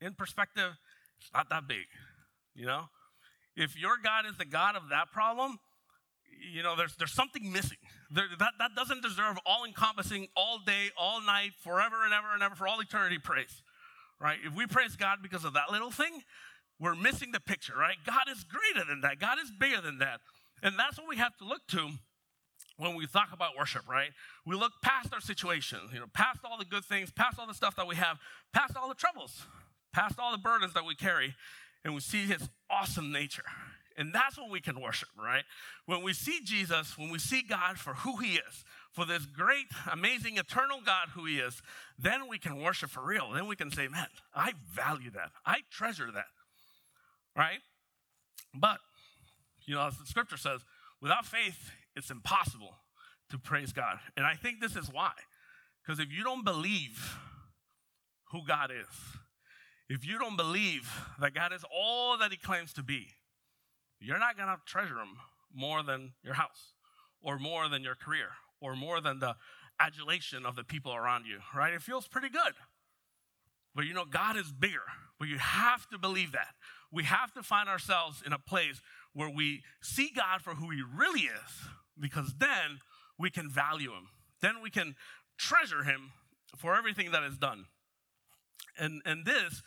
in 0.00 0.14
perspective, 0.14 0.72
it's 1.20 1.30
not 1.34 1.48
that 1.50 1.68
big. 1.68 1.86
You 2.54 2.66
know, 2.66 2.88
if 3.56 3.78
your 3.78 3.96
God 4.02 4.26
is 4.26 4.36
the 4.36 4.44
God 4.44 4.76
of 4.76 4.90
that 4.90 5.12
problem, 5.12 5.58
you 6.52 6.62
know, 6.62 6.76
there's, 6.76 6.94
there's 6.96 7.12
something 7.12 7.50
missing. 7.50 7.78
There, 8.10 8.26
that, 8.38 8.52
that 8.58 8.74
doesn't 8.74 9.02
deserve 9.02 9.38
all 9.46 9.64
encompassing, 9.64 10.28
all 10.36 10.58
day, 10.64 10.90
all 10.96 11.20
night, 11.20 11.52
forever 11.62 12.04
and 12.04 12.12
ever 12.12 12.32
and 12.34 12.42
ever, 12.42 12.54
for 12.54 12.68
all 12.68 12.80
eternity 12.80 13.18
praise, 13.18 13.62
right? 14.20 14.38
If 14.44 14.54
we 14.54 14.66
praise 14.66 14.96
God 14.96 15.18
because 15.22 15.44
of 15.44 15.54
that 15.54 15.70
little 15.70 15.90
thing, 15.90 16.22
we're 16.78 16.94
missing 16.94 17.32
the 17.32 17.40
picture, 17.40 17.74
right? 17.76 17.96
God 18.06 18.24
is 18.30 18.44
greater 18.44 18.86
than 18.86 19.00
that, 19.00 19.18
God 19.18 19.38
is 19.42 19.50
bigger 19.50 19.80
than 19.80 19.98
that. 19.98 20.20
And 20.62 20.78
that's 20.78 20.98
what 20.98 21.08
we 21.08 21.16
have 21.16 21.36
to 21.38 21.44
look 21.44 21.66
to 21.68 21.90
when 22.78 22.94
we 22.94 23.06
talk 23.06 23.28
about 23.32 23.56
worship, 23.58 23.88
right? 23.88 24.10
We 24.44 24.56
look 24.56 24.72
past 24.82 25.12
our 25.12 25.20
situation, 25.20 25.78
you 25.92 26.00
know, 26.00 26.06
past 26.12 26.40
all 26.44 26.58
the 26.58 26.64
good 26.64 26.84
things, 26.84 27.10
past 27.10 27.38
all 27.38 27.46
the 27.46 27.54
stuff 27.54 27.76
that 27.76 27.86
we 27.86 27.96
have, 27.96 28.18
past 28.52 28.76
all 28.76 28.88
the 28.88 28.94
troubles, 28.94 29.46
past 29.96 30.18
all 30.18 30.30
the 30.30 30.38
burdens 30.38 30.74
that 30.74 30.84
we 30.84 30.94
carry, 30.94 31.34
and 31.82 31.94
we 31.94 32.00
see 32.00 32.26
his 32.26 32.50
awesome 32.70 33.10
nature. 33.10 33.44
And 33.96 34.12
that's 34.12 34.36
when 34.36 34.50
we 34.50 34.60
can 34.60 34.78
worship, 34.78 35.08
right? 35.18 35.44
When 35.86 36.02
we 36.02 36.12
see 36.12 36.40
Jesus, 36.44 36.98
when 36.98 37.08
we 37.08 37.18
see 37.18 37.42
God 37.42 37.78
for 37.78 37.94
who 37.94 38.18
he 38.18 38.34
is, 38.34 38.64
for 38.92 39.06
this 39.06 39.24
great, 39.24 39.64
amazing, 39.90 40.36
eternal 40.36 40.80
God 40.84 41.08
who 41.14 41.24
he 41.24 41.38
is, 41.38 41.62
then 41.98 42.28
we 42.28 42.38
can 42.38 42.60
worship 42.60 42.90
for 42.90 43.02
real. 43.02 43.30
Then 43.32 43.46
we 43.46 43.56
can 43.56 43.70
say, 43.70 43.88
man, 43.88 44.08
I 44.34 44.52
value 44.70 45.10
that. 45.12 45.30
I 45.46 45.60
treasure 45.70 46.10
that, 46.12 46.26
right? 47.34 47.60
But, 48.52 48.78
you 49.64 49.74
know, 49.74 49.86
as 49.86 49.96
the 49.96 50.04
scripture 50.04 50.36
says, 50.36 50.60
without 51.00 51.24
faith, 51.24 51.70
it's 51.94 52.10
impossible 52.10 52.74
to 53.30 53.38
praise 53.38 53.72
God. 53.72 53.98
And 54.14 54.26
I 54.26 54.34
think 54.34 54.60
this 54.60 54.76
is 54.76 54.90
why. 54.92 55.12
Because 55.82 56.00
if 56.00 56.12
you 56.12 56.22
don't 56.22 56.44
believe 56.44 57.18
who 58.32 58.40
God 58.46 58.70
is, 58.70 59.18
if 59.88 60.06
you 60.06 60.18
don't 60.18 60.36
believe 60.36 60.90
that 61.20 61.34
God 61.34 61.52
is 61.52 61.64
all 61.72 62.18
that 62.18 62.30
He 62.30 62.36
claims 62.36 62.72
to 62.74 62.82
be, 62.82 63.08
you're 64.00 64.18
not 64.18 64.36
going 64.36 64.48
to 64.48 64.58
treasure 64.66 64.96
Him 64.98 65.16
more 65.54 65.82
than 65.82 66.12
your 66.22 66.34
house, 66.34 66.74
or 67.22 67.38
more 67.38 67.68
than 67.68 67.82
your 67.82 67.94
career, 67.94 68.28
or 68.60 68.76
more 68.76 69.00
than 69.00 69.20
the 69.20 69.36
adulation 69.80 70.44
of 70.44 70.56
the 70.56 70.64
people 70.64 70.94
around 70.94 71.26
you, 71.26 71.38
right? 71.54 71.72
It 71.72 71.82
feels 71.82 72.06
pretty 72.06 72.28
good. 72.28 72.52
But 73.74 73.84
you 73.84 73.94
know, 73.94 74.04
God 74.04 74.36
is 74.36 74.52
bigger. 74.52 74.82
But 75.18 75.28
you 75.28 75.38
have 75.38 75.88
to 75.88 75.98
believe 75.98 76.32
that. 76.32 76.54
We 76.92 77.04
have 77.04 77.32
to 77.32 77.42
find 77.42 77.68
ourselves 77.68 78.22
in 78.24 78.32
a 78.32 78.38
place 78.38 78.80
where 79.14 79.30
we 79.30 79.62
see 79.82 80.10
God 80.14 80.42
for 80.42 80.54
who 80.54 80.70
He 80.70 80.82
really 80.82 81.22
is, 81.22 81.68
because 81.98 82.34
then 82.38 82.80
we 83.18 83.30
can 83.30 83.50
value 83.50 83.90
him. 83.92 84.08
Then 84.42 84.62
we 84.62 84.70
can 84.70 84.94
treasure 85.38 85.82
him 85.82 86.12
for 86.56 86.76
everything 86.76 87.12
that 87.12 87.22
is 87.22 87.38
done. 87.38 87.66
And 88.78 89.02
and 89.04 89.24
this, 89.24 89.62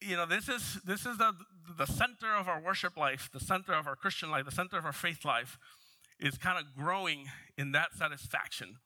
you 0.00 0.16
know, 0.16 0.26
this 0.26 0.48
is 0.48 0.80
this 0.84 1.06
is 1.06 1.18
the 1.18 1.34
the 1.76 1.86
center 1.86 2.34
of 2.34 2.48
our 2.48 2.60
worship 2.60 2.96
life, 2.96 3.28
the 3.32 3.40
center 3.40 3.72
of 3.72 3.86
our 3.86 3.96
Christian 3.96 4.30
life, 4.30 4.44
the 4.44 4.52
center 4.52 4.78
of 4.78 4.84
our 4.84 4.92
faith 4.92 5.24
life 5.24 5.58
is 6.20 6.36
kind 6.36 6.58
of 6.58 6.74
growing 6.74 7.26
in 7.56 7.72
that 7.72 7.94
satisfaction, 7.94 8.76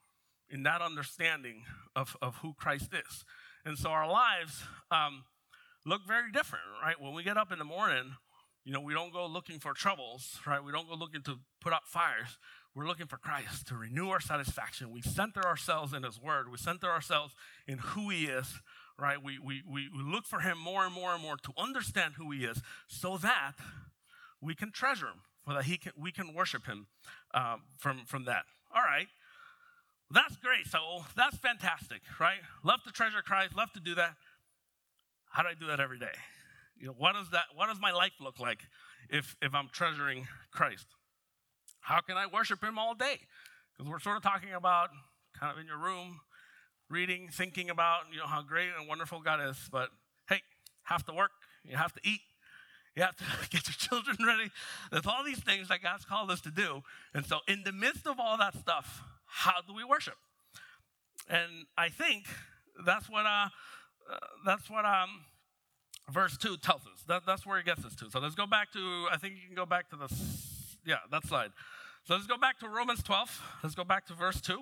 in 0.49 0.63
that 0.63 0.81
understanding 0.81 1.65
of, 1.97 2.17
of 2.23 2.37
who 2.37 2.55
Christ 2.55 2.91
is. 2.93 3.25
And 3.65 3.77
so 3.77 3.91
our 3.91 4.09
lives 4.09 4.63
um, 4.91 5.25
look 5.85 6.07
very 6.07 6.31
different, 6.31 6.65
right? 6.83 7.01
When 7.01 7.15
we 7.15 7.23
get 7.23 7.37
up 7.37 7.51
in 7.51 7.59
the 7.59 7.65
morning, 7.65 8.13
you 8.65 8.73
know, 8.73 8.81
we 8.81 8.95
don't 8.95 9.13
go 9.13 9.27
looking 9.27 9.59
for 9.59 9.75
troubles, 9.75 10.39
right? 10.47 10.63
We 10.63 10.73
don't 10.73 10.89
go 10.89 10.95
looking 10.95 11.23
to 11.23 11.39
put 11.61 11.73
out 11.73 11.87
fires. 11.87 12.39
We're 12.75 12.87
looking 12.87 13.07
for 13.07 13.19
Christ 13.19 13.69
to 13.69 13.77
renew 13.77 14.09
our 14.09 14.21
satisfaction. 14.21 14.91
We 14.91 15.03
center 15.03 15.45
ourselves 15.45 15.93
in 15.93 16.03
His 16.03 16.21
Word. 16.21 16.51
We 16.51 16.57
center 16.57 16.89
ourselves 16.89 17.35
in 17.67 17.79
who 17.79 18.11
He 18.11 18.25
is, 18.25 18.61
right? 18.99 19.23
We, 19.23 19.39
we, 19.39 19.63
we, 19.71 19.89
look 19.93 20.27
for 20.27 20.41
Him 20.41 20.59
more 20.59 20.85
and 20.85 20.95
more 20.95 21.13
and 21.13 21.23
more 21.23 21.37
to 21.37 21.53
understand 21.57 22.15
who 22.17 22.31
He 22.31 22.45
is 22.45 22.63
so 22.89 23.17
that 23.19 23.53
we 24.41 24.55
can 24.55 24.71
treasure 24.71 25.07
Him, 25.07 25.21
so 25.47 25.55
that 25.55 25.65
he 25.65 25.77
can, 25.77 25.93
we 25.97 26.13
can 26.13 26.35
worship 26.35 26.67
Him 26.67 26.87
um, 27.33 27.63
from, 27.77 28.05
from 28.07 28.25
that. 28.27 28.45
All 28.75 28.83
right. 28.83 29.07
That's 30.11 30.37
great. 30.37 30.67
So 30.67 30.79
that's 31.17 31.37
fantastic, 31.39 32.03
right? 32.21 32.39
Love 32.63 32.83
to 32.85 32.93
treasure 32.93 33.23
Christ, 33.23 33.57
love 33.57 33.73
to 33.73 33.81
do 33.81 33.95
that. 33.97 34.15
How 35.31 35.43
do 35.43 35.49
I 35.49 35.55
do 35.55 35.67
that 35.67 35.81
every 35.81 35.99
day? 35.99 36.15
You 36.79 36.89
know, 36.89 36.95
what 36.97 37.15
does 37.15 37.31
that 37.31 37.45
what 37.55 37.69
does 37.69 37.81
my 37.81 37.93
life 37.93 38.13
look 38.21 38.39
like 38.39 38.61
if 39.09 39.37
if 39.43 39.55
I'm 39.55 39.69
treasuring 39.73 40.29
Christ? 40.53 40.87
How 41.81 42.01
can 42.01 42.17
I 42.17 42.27
worship 42.27 42.63
him 42.63 42.79
all 42.79 42.95
day? 42.95 43.21
Because 43.73 43.91
we're 43.91 44.01
sort 44.01 44.17
of 44.17 44.23
talking 44.23 44.53
about 44.55 44.91
kind 45.39 45.53
of 45.53 45.59
in 45.59 45.67
your 45.67 45.79
room, 45.79 46.21
reading, 46.95 47.29
thinking 47.29 47.71
about, 47.71 48.03
you 48.13 48.19
know, 48.19 48.27
how 48.27 48.41
great 48.41 48.69
and 48.79 48.89
wonderful 48.89 49.21
God 49.21 49.41
is. 49.51 49.57
But 49.71 49.89
hey, 50.29 50.41
have 50.85 51.05
to 51.07 51.13
work, 51.13 51.33
you 51.65 51.77
have 51.77 51.93
to 51.93 52.01
eat, 52.05 52.21
you 52.95 53.03
have 53.03 53.17
to 53.17 53.25
get 53.51 53.67
your 53.67 53.75
children 53.75 54.17
ready. 54.27 54.51
There's 54.93 55.07
all 55.07 55.25
these 55.25 55.41
things 55.41 55.69
that 55.69 55.83
God's 55.83 56.05
called 56.05 56.31
us 56.31 56.41
to 56.43 56.51
do. 56.51 56.83
And 57.13 57.27
so, 57.27 57.41
in 57.49 57.65
the 57.65 57.73
midst 57.73 58.07
of 58.07 58.21
all 58.21 58.39
that 58.39 58.57
stuff, 58.57 59.03
how 59.27 59.61
do 59.67 59.75
we 59.75 59.83
worship? 59.83 60.15
And 61.29 61.67
I 61.77 61.89
think 61.89 62.27
that's 62.87 63.11
what 63.11 63.27
uh, 63.27 63.49
uh 64.11 64.19
that's 64.47 64.71
what 64.71 64.85
um 64.85 65.25
verse 66.11 66.37
2 66.37 66.59
tells 66.59 66.83
us. 66.83 67.03
That, 67.09 67.23
that's 67.27 67.47
where 67.47 67.59
he 67.59 67.65
gets 67.65 67.85
us 67.85 67.95
to. 67.97 68.11
So 68.11 68.21
let's 68.21 68.35
go 68.35 68.47
back 68.47 68.73
to, 68.73 69.07
I 69.11 69.17
think 69.17 69.37
you 69.37 69.47
can 69.47 69.57
go 69.57 69.65
back 69.67 69.89
to 69.91 69.97
the, 69.97 70.15
yeah, 70.85 70.97
that 71.11 71.27
slide. 71.27 71.51
So 72.05 72.15
let's 72.15 72.27
go 72.27 72.37
back 72.37 72.59
to 72.61 72.69
Romans 72.69 73.03
12. 73.03 73.43
Let's 73.63 73.75
go 73.75 73.85
back 73.85 74.07
to 74.09 74.15
verse 74.15 74.41
2. 74.41 74.61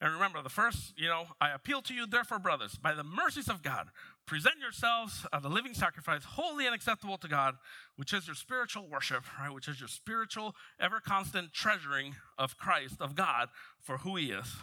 And 0.00 0.12
remember, 0.12 0.42
the 0.42 0.50
first, 0.50 0.92
you 0.96 1.08
know, 1.08 1.28
I 1.40 1.50
appeal 1.50 1.80
to 1.82 1.94
you, 1.94 2.06
therefore, 2.06 2.38
brothers, 2.38 2.74
by 2.74 2.92
the 2.92 3.02
mercies 3.02 3.48
of 3.48 3.62
God, 3.62 3.88
present 4.26 4.56
yourselves 4.60 5.26
as 5.32 5.44
a 5.44 5.48
living 5.48 5.72
sacrifice, 5.72 6.22
holy 6.24 6.66
and 6.66 6.74
acceptable 6.74 7.16
to 7.16 7.28
God, 7.28 7.54
which 7.96 8.12
is 8.12 8.26
your 8.26 8.34
spiritual 8.34 8.86
worship, 8.88 9.24
right? 9.40 9.52
Which 9.52 9.68
is 9.68 9.80
your 9.80 9.88
spiritual, 9.88 10.54
ever 10.78 11.00
constant 11.00 11.54
treasuring 11.54 12.16
of 12.36 12.58
Christ, 12.58 12.96
of 13.00 13.14
God, 13.14 13.48
for 13.80 13.98
who 13.98 14.16
He 14.16 14.32
is. 14.32 14.56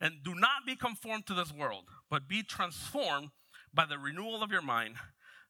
And 0.00 0.24
do 0.24 0.34
not 0.34 0.66
be 0.66 0.74
conformed 0.74 1.26
to 1.26 1.34
this 1.34 1.52
world, 1.52 1.84
but 2.10 2.28
be 2.28 2.42
transformed 2.42 3.28
by 3.72 3.86
the 3.86 3.98
renewal 3.98 4.42
of 4.42 4.50
your 4.50 4.62
mind 4.62 4.96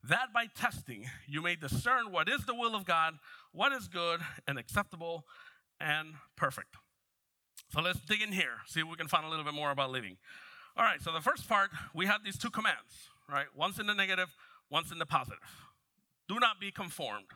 that 0.03 0.33
by 0.33 0.47
testing 0.47 1.07
you 1.27 1.43
may 1.43 1.57
discern 1.57 2.13
what 2.13 2.29
is 2.29 2.45
the 2.45 2.55
will 2.55 2.75
of 2.75 2.85
God, 2.85 3.15
what 3.53 3.73
is 3.73 3.89
good 3.89 4.21
and 4.47 4.59
acceptable 4.59 5.25
and 5.81 6.15
perfect. 6.37 6.77
So 7.71 7.81
let's 7.83 8.01
dig 8.01 8.23
in 8.23 8.33
here, 8.33 8.59
see 8.67 8.81
if 8.81 8.87
we 8.89 8.97
can 8.97 9.09
find 9.09 9.27
a 9.27 9.29
little 9.29 9.45
bit 9.45 9.55
more 9.55 9.71
about 9.71 9.91
living. 9.91 10.17
All 10.77 10.85
right, 10.85 11.03
so 11.03 11.13
the 11.13 11.21
first 11.21 11.49
part, 11.49 11.71
we 11.95 12.07
have 12.07 12.25
these 12.25 12.39
two 12.39 12.51
commands, 12.51 13.11
right? 13.29 13.47
One's 13.55 13.79
in 13.79 13.87
the 13.87 13.95
negative, 13.95 14.29
one's 14.71 14.91
in 14.93 14.99
the 14.99 15.07
positive. 15.07 15.39
Do 16.29 16.39
not 16.39 16.61
be 16.61 16.71
conformed, 16.71 17.27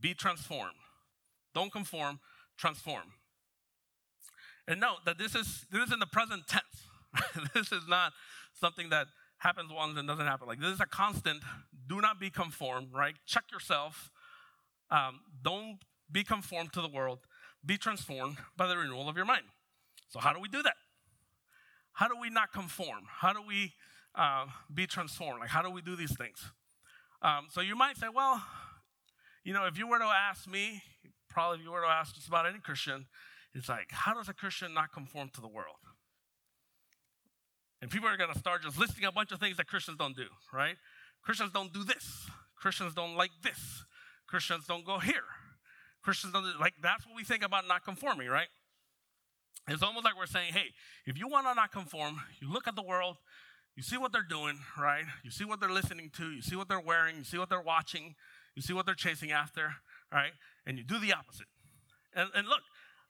be 0.00 0.14
transformed. 0.14 0.74
Don't 1.54 1.72
conform, 1.72 2.20
transform. 2.56 3.12
And 4.68 4.80
note 4.80 4.98
that 5.06 5.18
this 5.18 5.34
is 5.34 5.66
this 5.70 5.86
is 5.86 5.92
in 5.92 5.98
the 5.98 6.06
present 6.06 6.46
tense. 6.46 7.50
this 7.54 7.72
is 7.72 7.88
not 7.88 8.12
something 8.52 8.90
that 8.90 9.06
happens 9.38 9.72
once 9.72 9.98
and 9.98 10.06
doesn't 10.06 10.26
happen. 10.26 10.46
Like 10.46 10.60
this 10.60 10.72
is 10.72 10.80
a 10.80 10.86
constant. 10.86 11.42
Do 11.88 12.00
not 12.00 12.20
be 12.20 12.30
conformed, 12.30 12.88
right? 12.94 13.14
Check 13.26 13.44
yourself. 13.52 14.10
Um, 14.90 15.20
don't 15.42 15.78
be 16.10 16.24
conformed 16.24 16.72
to 16.74 16.82
the 16.82 16.88
world. 16.88 17.20
Be 17.64 17.76
transformed 17.76 18.38
by 18.56 18.66
the 18.66 18.76
renewal 18.76 19.08
of 19.08 19.16
your 19.16 19.26
mind. 19.26 19.44
So, 20.08 20.18
how 20.18 20.32
do 20.32 20.40
we 20.40 20.48
do 20.48 20.62
that? 20.62 20.76
How 21.92 22.08
do 22.08 22.14
we 22.20 22.30
not 22.30 22.52
conform? 22.52 23.04
How 23.08 23.32
do 23.32 23.40
we 23.46 23.74
uh, 24.14 24.46
be 24.72 24.86
transformed? 24.86 25.40
Like, 25.40 25.50
how 25.50 25.62
do 25.62 25.70
we 25.70 25.82
do 25.82 25.96
these 25.96 26.16
things? 26.16 26.38
Um, 27.22 27.46
so, 27.50 27.60
you 27.60 27.76
might 27.76 27.96
say, 27.96 28.06
well, 28.14 28.42
you 29.44 29.52
know, 29.52 29.66
if 29.66 29.78
you 29.78 29.86
were 29.86 29.98
to 29.98 30.04
ask 30.04 30.48
me, 30.48 30.82
probably 31.28 31.58
if 31.58 31.64
you 31.64 31.70
were 31.70 31.82
to 31.82 31.86
ask 31.86 32.14
just 32.14 32.28
about 32.28 32.46
any 32.46 32.58
Christian, 32.58 33.06
it's 33.54 33.68
like, 33.68 33.88
how 33.90 34.14
does 34.14 34.28
a 34.28 34.34
Christian 34.34 34.74
not 34.74 34.92
conform 34.92 35.30
to 35.34 35.40
the 35.40 35.48
world? 35.48 35.76
And 37.82 37.90
people 37.90 38.08
are 38.08 38.16
going 38.16 38.32
to 38.32 38.38
start 38.38 38.62
just 38.62 38.78
listing 38.78 39.04
a 39.04 39.12
bunch 39.12 39.32
of 39.32 39.40
things 39.40 39.56
that 39.56 39.66
Christians 39.66 39.96
don't 39.96 40.14
do, 40.14 40.26
right? 40.52 40.76
Christians 41.22 41.50
don't 41.52 41.72
do 41.72 41.84
this. 41.84 42.28
Christians 42.56 42.94
don't 42.94 43.16
like 43.16 43.30
this. 43.42 43.84
Christians 44.26 44.66
don't 44.66 44.84
go 44.84 44.98
here. 44.98 45.24
Christians 46.02 46.32
don't 46.32 46.42
do, 46.42 46.52
like 46.58 46.74
that's 46.82 47.06
what 47.06 47.14
we 47.16 47.24
think 47.24 47.44
about 47.44 47.68
not 47.68 47.84
conforming, 47.84 48.28
right? 48.28 48.48
It's 49.68 49.82
almost 49.82 50.04
like 50.04 50.16
we're 50.16 50.26
saying, 50.26 50.52
hey, 50.52 50.66
if 51.06 51.18
you 51.18 51.28
want 51.28 51.46
to 51.46 51.54
not 51.54 51.70
conform, 51.70 52.20
you 52.40 52.50
look 52.50 52.66
at 52.66 52.74
the 52.74 52.82
world, 52.82 53.16
you 53.76 53.82
see 53.82 53.96
what 53.96 54.12
they're 54.12 54.22
doing, 54.28 54.58
right? 54.78 55.04
You 55.22 55.30
see 55.30 55.44
what 55.44 55.60
they're 55.60 55.70
listening 55.70 56.10
to, 56.16 56.30
you 56.30 56.42
see 56.42 56.56
what 56.56 56.68
they're 56.68 56.80
wearing, 56.80 57.16
you 57.16 57.24
see 57.24 57.38
what 57.38 57.48
they're 57.48 57.60
watching, 57.60 58.14
you 58.54 58.62
see 58.62 58.72
what 58.72 58.86
they're 58.86 58.94
chasing 58.94 59.30
after, 59.30 59.74
right? 60.12 60.32
And 60.66 60.76
you 60.76 60.84
do 60.84 60.98
the 60.98 61.12
opposite. 61.12 61.46
And, 62.14 62.28
and 62.34 62.48
look, 62.48 62.62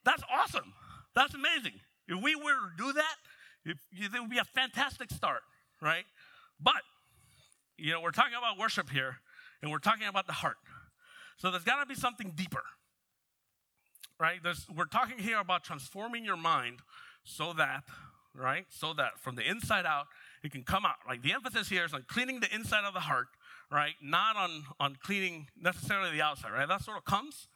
that's 0.05 0.23
awesome. 0.31 0.75
That's 1.15 1.35
amazing. 1.35 1.81
If 2.09 2.23
we 2.23 2.35
were 2.35 2.43
to 2.43 2.77
do 2.77 2.93
that, 2.93 3.17
it, 3.65 3.77
it 3.93 4.21
would 4.21 4.31
be 4.31 4.39
a 4.39 4.45
fantastic 4.45 5.11
start, 5.11 5.43
right? 5.81 6.05
But, 6.61 6.83
you 7.79 7.93
know, 7.93 8.01
we're 8.01 8.11
talking 8.11 8.37
about 8.37 8.59
worship 8.59 8.91
here, 8.91 9.17
and 9.63 9.71
we're 9.71 9.79
talking 9.79 10.07
about 10.07 10.27
the 10.27 10.33
heart. 10.35 10.57
So 11.39 11.51
there's 11.51 11.65
got 11.65 11.81
to 11.81 11.87
be 11.87 11.95
something 11.95 12.33
deeper, 12.35 12.63
right? 14.21 14.39
There's, 14.43 14.67
we're 14.77 14.85
talking 14.85 15.19
here 15.19 15.41
about 15.41 15.65
transforming 15.65 16.25
your 16.25 16.37
mind 16.37 16.81
so 17.25 17.55
that, 17.55 17.85
right, 18.35 18.67
so 18.69 18.93
that 18.95 19.19
from 19.19 19.35
the 19.35 19.49
inside 19.49 19.87
out, 19.87 20.07
it 20.45 20.53
can 20.53 20.63
come 20.63 20.85
out. 20.85 20.97
Like 21.09 21.23
the 21.23 21.33
emphasis 21.33 21.69
here 21.69 21.85
is 21.85 21.95
on 21.95 22.05
cleaning 22.07 22.41
the 22.41 22.55
inside 22.55 22.85
of 22.85 22.93
the 22.93 23.01
heart, 23.01 23.29
right? 23.73 23.95
Not 24.03 24.37
on, 24.37 24.65
on 24.79 24.97
cleaning 25.03 25.49
necessarily 25.61 26.11
the 26.11 26.23
outside, 26.23 26.53
right? 26.53 26.69
That 26.69 26.83
sort 26.83 26.99
of 26.99 27.05
comes, 27.05 27.49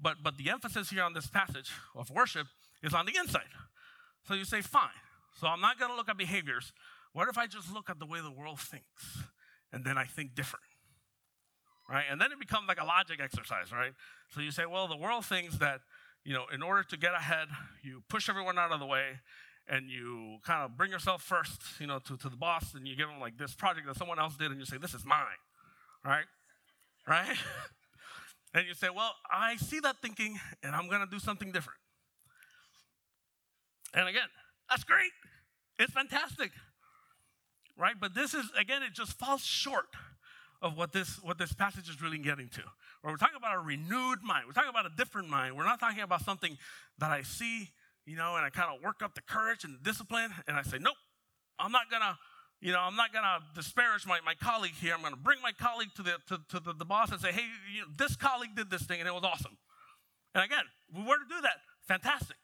but, 0.00 0.18
but 0.22 0.38
the 0.38 0.50
emphasis 0.50 0.90
here 0.90 1.02
on 1.02 1.14
this 1.14 1.26
passage 1.26 1.72
of 1.96 2.10
worship 2.10 2.46
is 2.82 2.94
on 2.94 3.06
the 3.06 3.16
inside. 3.18 3.42
So 4.26 4.34
you 4.34 4.44
say, 4.44 4.60
fine. 4.60 4.88
So 5.38 5.48
I'm 5.48 5.60
not 5.60 5.78
going 5.78 5.90
to 5.90 5.96
look 5.96 6.08
at 6.08 6.16
behaviors. 6.16 6.72
What 7.12 7.28
if 7.28 7.36
I 7.36 7.46
just 7.46 7.72
look 7.72 7.90
at 7.90 7.98
the 7.98 8.06
way 8.06 8.20
the 8.20 8.30
world 8.30 8.60
thinks? 8.60 9.18
And 9.72 9.84
then 9.84 9.98
I 9.98 10.04
think 10.04 10.34
different, 10.34 10.64
right? 11.90 12.04
And 12.08 12.20
then 12.20 12.30
it 12.30 12.38
becomes 12.38 12.68
like 12.68 12.80
a 12.80 12.84
logic 12.84 13.20
exercise, 13.20 13.72
right? 13.72 13.92
So 14.32 14.40
you 14.40 14.52
say, 14.52 14.66
well, 14.66 14.86
the 14.86 14.96
world 14.96 15.24
thinks 15.24 15.58
that, 15.58 15.80
you 16.24 16.32
know, 16.32 16.44
in 16.52 16.62
order 16.62 16.82
to 16.82 16.96
get 16.96 17.14
ahead, 17.14 17.48
you 17.82 18.02
push 18.08 18.28
everyone 18.28 18.58
out 18.58 18.72
of 18.72 18.80
the 18.80 18.86
way 18.86 19.20
and 19.68 19.90
you 19.90 20.38
kind 20.44 20.62
of 20.62 20.76
bring 20.76 20.90
yourself 20.90 21.22
first, 21.22 21.62
you 21.78 21.86
know, 21.86 21.98
to, 21.98 22.16
to 22.16 22.28
the 22.28 22.36
boss 22.36 22.74
and 22.74 22.88
you 22.88 22.96
give 22.96 23.08
them 23.08 23.20
like 23.20 23.36
this 23.38 23.54
project 23.54 23.86
that 23.86 23.96
someone 23.96 24.18
else 24.18 24.36
did 24.36 24.50
and 24.50 24.58
you 24.58 24.66
say, 24.66 24.78
this 24.78 24.94
is 24.94 25.04
mine, 25.04 25.24
right? 26.04 26.24
Right? 27.06 27.36
and 28.54 28.66
you 28.66 28.74
say, 28.74 28.88
well, 28.94 29.12
I 29.30 29.56
see 29.56 29.80
that 29.80 29.96
thinking 30.00 30.38
and 30.62 30.74
I'm 30.74 30.88
going 30.88 31.00
to 31.00 31.10
do 31.10 31.18
something 31.18 31.52
different. 31.52 31.78
And 33.92 34.08
again, 34.08 34.28
that's 34.68 34.84
great. 34.84 35.12
It's 35.78 35.92
fantastic. 35.92 36.50
Right? 37.76 37.94
But 38.00 38.14
this 38.14 38.34
is, 38.34 38.46
again, 38.58 38.82
it 38.82 38.94
just 38.94 39.12
falls 39.18 39.44
short 39.44 39.86
of 40.64 40.78
what 40.78 40.92
this, 40.92 41.22
what 41.22 41.36
this 41.36 41.52
passage 41.52 41.90
is 41.90 42.00
really 42.00 42.16
getting 42.16 42.48
to. 42.48 42.62
Or 43.02 43.12
we're 43.12 43.18
talking 43.18 43.36
about 43.36 43.54
a 43.54 43.60
renewed 43.60 44.22
mind. 44.22 44.46
We're 44.46 44.54
talking 44.54 44.70
about 44.70 44.86
a 44.86 44.96
different 44.96 45.28
mind. 45.28 45.56
We're 45.56 45.66
not 45.66 45.78
talking 45.78 46.02
about 46.02 46.24
something 46.24 46.56
that 46.98 47.10
I 47.10 47.20
see, 47.20 47.68
you 48.06 48.16
know, 48.16 48.36
and 48.36 48.46
I 48.46 48.48
kind 48.48 48.74
of 48.74 48.82
work 48.82 49.02
up 49.02 49.14
the 49.14 49.20
courage 49.20 49.64
and 49.64 49.74
the 49.74 49.84
discipline, 49.84 50.30
and 50.48 50.56
I 50.56 50.62
say, 50.62 50.78
nope, 50.80 50.96
I'm 51.58 51.70
not 51.70 51.90
gonna, 51.90 52.18
you 52.62 52.72
know, 52.72 52.80
I'm 52.80 52.96
not 52.96 53.12
gonna 53.12 53.40
disparage 53.54 54.06
my, 54.06 54.20
my 54.24 54.34
colleague 54.34 54.72
here. 54.80 54.94
I'm 54.94 55.02
gonna 55.02 55.16
bring 55.16 55.38
my 55.42 55.52
colleague 55.52 55.90
to 55.96 56.02
the 56.02 56.16
to, 56.28 56.38
to 56.48 56.60
the, 56.60 56.72
the 56.72 56.84
boss 56.86 57.12
and 57.12 57.20
say, 57.20 57.30
hey, 57.30 57.44
you 57.74 57.82
know, 57.82 57.88
this 57.98 58.16
colleague 58.16 58.56
did 58.56 58.70
this 58.70 58.82
thing 58.84 59.00
and 59.00 59.08
it 59.08 59.12
was 59.12 59.22
awesome. 59.22 59.58
And 60.34 60.42
again, 60.42 60.64
we 60.94 61.02
were 61.02 61.18
to 61.18 61.28
do 61.28 61.40
that, 61.42 61.60
fantastic, 61.86 62.38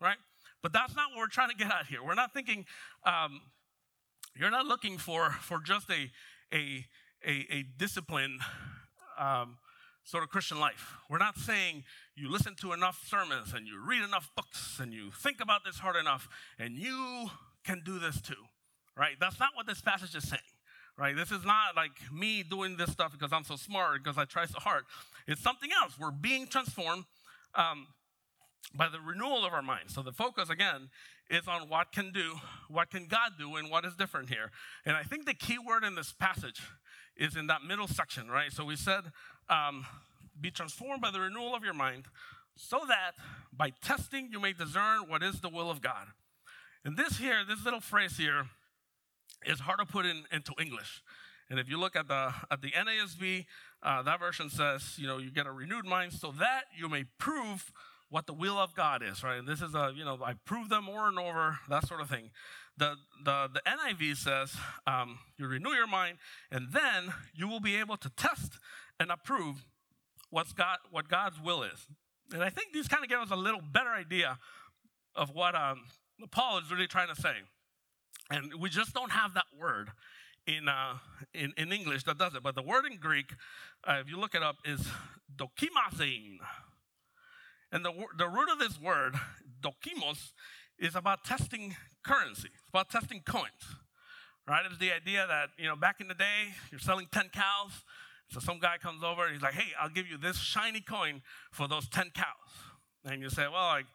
right? 0.00 0.16
But 0.62 0.72
that's 0.72 0.94
not 0.94 1.10
what 1.10 1.18
we're 1.18 1.26
trying 1.26 1.50
to 1.50 1.56
get 1.56 1.72
at 1.72 1.86
here. 1.86 2.04
We're 2.04 2.14
not 2.14 2.32
thinking, 2.32 2.66
um, 3.04 3.40
you're 4.36 4.50
not 4.50 4.64
looking 4.64 4.96
for, 4.96 5.30
for 5.30 5.60
just 5.60 5.90
a, 5.90 6.10
a, 6.54 6.86
a, 7.26 7.46
a 7.50 7.64
disciplined 7.78 8.40
um, 9.18 9.58
sort 10.04 10.22
of 10.22 10.28
Christian 10.28 10.60
life. 10.60 10.94
We're 11.08 11.18
not 11.18 11.38
saying 11.38 11.84
you 12.14 12.30
listen 12.30 12.54
to 12.60 12.72
enough 12.72 13.02
sermons 13.06 13.52
and 13.54 13.66
you 13.66 13.80
read 13.84 14.02
enough 14.02 14.30
books 14.36 14.78
and 14.80 14.92
you 14.92 15.10
think 15.10 15.40
about 15.40 15.64
this 15.64 15.78
hard 15.78 15.96
enough 15.96 16.28
and 16.58 16.76
you 16.76 17.30
can 17.64 17.82
do 17.84 17.98
this 17.98 18.20
too, 18.20 18.34
right? 18.96 19.16
That's 19.18 19.40
not 19.40 19.50
what 19.54 19.66
this 19.66 19.80
passage 19.80 20.14
is 20.14 20.28
saying, 20.28 20.42
right? 20.98 21.16
This 21.16 21.30
is 21.30 21.44
not 21.44 21.74
like 21.76 21.92
me 22.12 22.42
doing 22.42 22.76
this 22.76 22.90
stuff 22.90 23.12
because 23.12 23.32
I'm 23.32 23.44
so 23.44 23.56
smart, 23.56 24.04
because 24.04 24.18
I 24.18 24.24
try 24.24 24.46
so 24.46 24.58
hard. 24.60 24.84
It's 25.26 25.40
something 25.40 25.70
else. 25.82 25.94
We're 25.98 26.10
being 26.10 26.46
transformed. 26.46 27.04
Um, 27.54 27.86
by 28.76 28.88
the 28.88 28.98
renewal 29.00 29.44
of 29.44 29.52
our 29.52 29.62
mind. 29.62 29.84
So 29.88 30.02
the 30.02 30.12
focus 30.12 30.50
again 30.50 30.88
is 31.30 31.46
on 31.48 31.68
what 31.68 31.92
can 31.92 32.12
do, 32.12 32.36
what 32.68 32.90
can 32.90 33.06
God 33.06 33.32
do, 33.38 33.56
and 33.56 33.70
what 33.70 33.84
is 33.84 33.94
different 33.94 34.28
here. 34.28 34.50
And 34.84 34.96
I 34.96 35.02
think 35.02 35.26
the 35.26 35.34
key 35.34 35.58
word 35.58 35.84
in 35.84 35.94
this 35.94 36.12
passage 36.12 36.60
is 37.16 37.36
in 37.36 37.46
that 37.46 37.62
middle 37.62 37.86
section, 37.86 38.28
right? 38.28 38.52
So 38.52 38.64
we 38.64 38.76
said, 38.76 39.12
um, 39.48 39.86
"Be 40.40 40.50
transformed 40.50 41.02
by 41.02 41.10
the 41.10 41.20
renewal 41.20 41.54
of 41.54 41.64
your 41.64 41.74
mind, 41.74 42.06
so 42.56 42.80
that 42.88 43.12
by 43.52 43.70
testing 43.70 44.30
you 44.32 44.40
may 44.40 44.52
discern 44.52 45.08
what 45.08 45.22
is 45.22 45.40
the 45.40 45.48
will 45.48 45.70
of 45.70 45.80
God." 45.80 46.08
And 46.84 46.96
this 46.96 47.18
here, 47.18 47.44
this 47.44 47.64
little 47.64 47.80
phrase 47.80 48.16
here, 48.16 48.46
is 49.46 49.60
hard 49.60 49.78
to 49.78 49.86
put 49.86 50.06
in, 50.06 50.24
into 50.30 50.52
English. 50.60 51.02
And 51.50 51.58
if 51.58 51.68
you 51.68 51.78
look 51.78 51.96
at 51.96 52.08
the 52.08 52.32
at 52.50 52.62
the 52.62 52.70
NASB, 52.70 53.46
uh, 53.82 54.02
that 54.02 54.18
version 54.18 54.50
says, 54.50 54.98
you 54.98 55.06
know, 55.06 55.18
you 55.18 55.30
get 55.30 55.46
a 55.46 55.52
renewed 55.52 55.84
mind, 55.84 56.12
so 56.12 56.32
that 56.32 56.64
you 56.76 56.88
may 56.88 57.04
prove 57.18 57.72
what 58.14 58.28
the 58.28 58.32
will 58.32 58.56
of 58.58 58.76
God 58.76 59.02
is, 59.02 59.24
right? 59.24 59.40
And 59.40 59.48
this 59.48 59.60
is 59.60 59.74
a, 59.74 59.92
you 59.92 60.04
know, 60.04 60.20
I 60.24 60.34
prove 60.44 60.68
them 60.68 60.88
over 60.88 61.08
and 61.08 61.18
over, 61.18 61.58
that 61.68 61.88
sort 61.88 62.00
of 62.00 62.08
thing. 62.08 62.30
The, 62.76 62.94
the, 63.24 63.48
the 63.52 63.60
NIV 63.66 64.16
says, 64.18 64.54
um, 64.86 65.18
you 65.36 65.48
renew 65.48 65.70
your 65.70 65.88
mind, 65.88 66.18
and 66.48 66.68
then 66.72 67.12
you 67.34 67.48
will 67.48 67.58
be 67.58 67.74
able 67.74 67.96
to 67.96 68.08
test 68.10 68.60
and 69.00 69.10
approve 69.10 69.64
what's 70.30 70.52
God, 70.52 70.78
what 70.92 71.08
God's 71.08 71.40
will 71.42 71.64
is. 71.64 71.88
And 72.32 72.44
I 72.44 72.50
think 72.50 72.72
these 72.72 72.86
kind 72.86 73.02
of 73.02 73.10
give 73.10 73.18
us 73.18 73.32
a 73.32 73.36
little 73.36 73.60
better 73.60 73.90
idea 73.90 74.38
of 75.16 75.30
what 75.34 75.56
um, 75.56 75.82
Paul 76.30 76.58
is 76.58 76.70
really 76.70 76.86
trying 76.86 77.12
to 77.12 77.20
say. 77.20 77.34
And 78.30 78.54
we 78.60 78.70
just 78.70 78.94
don't 78.94 79.10
have 79.10 79.34
that 79.34 79.46
word 79.60 79.88
in, 80.46 80.68
uh, 80.68 80.98
in, 81.34 81.52
in 81.56 81.72
English 81.72 82.04
that 82.04 82.18
does 82.18 82.36
it. 82.36 82.44
But 82.44 82.54
the 82.54 82.62
word 82.62 82.84
in 82.88 82.96
Greek, 82.98 83.32
uh, 83.82 83.96
if 84.00 84.08
you 84.08 84.20
look 84.20 84.36
it 84.36 84.42
up, 84.44 84.58
is 84.64 84.86
dokimazein. 85.36 86.38
And 87.74 87.84
the, 87.84 87.92
the 88.16 88.28
root 88.28 88.48
of 88.52 88.60
this 88.60 88.80
word, 88.80 89.16
dokimos, 89.60 90.30
is 90.78 90.94
about 90.94 91.24
testing 91.24 91.74
currency. 92.04 92.48
It's 92.54 92.68
about 92.68 92.88
testing 92.88 93.20
coins, 93.26 93.50
right? 94.46 94.62
It's 94.64 94.78
the 94.78 94.92
idea 94.92 95.26
that, 95.26 95.48
you 95.58 95.66
know, 95.66 95.74
back 95.74 96.00
in 96.00 96.06
the 96.06 96.14
day, 96.14 96.54
you're 96.70 96.78
selling 96.78 97.08
10 97.10 97.30
cows. 97.30 97.72
So 98.30 98.38
some 98.38 98.60
guy 98.60 98.76
comes 98.78 99.02
over 99.02 99.24
and 99.24 99.32
he's 99.32 99.42
like, 99.42 99.54
hey, 99.54 99.72
I'll 99.78 99.88
give 99.88 100.06
you 100.06 100.16
this 100.16 100.38
shiny 100.38 100.80
coin 100.80 101.20
for 101.50 101.66
those 101.66 101.88
10 101.88 102.10
cows. 102.14 102.26
And 103.04 103.20
you 103.20 103.28
say, 103.28 103.42
well, 103.42 103.66
like, 103.66 103.86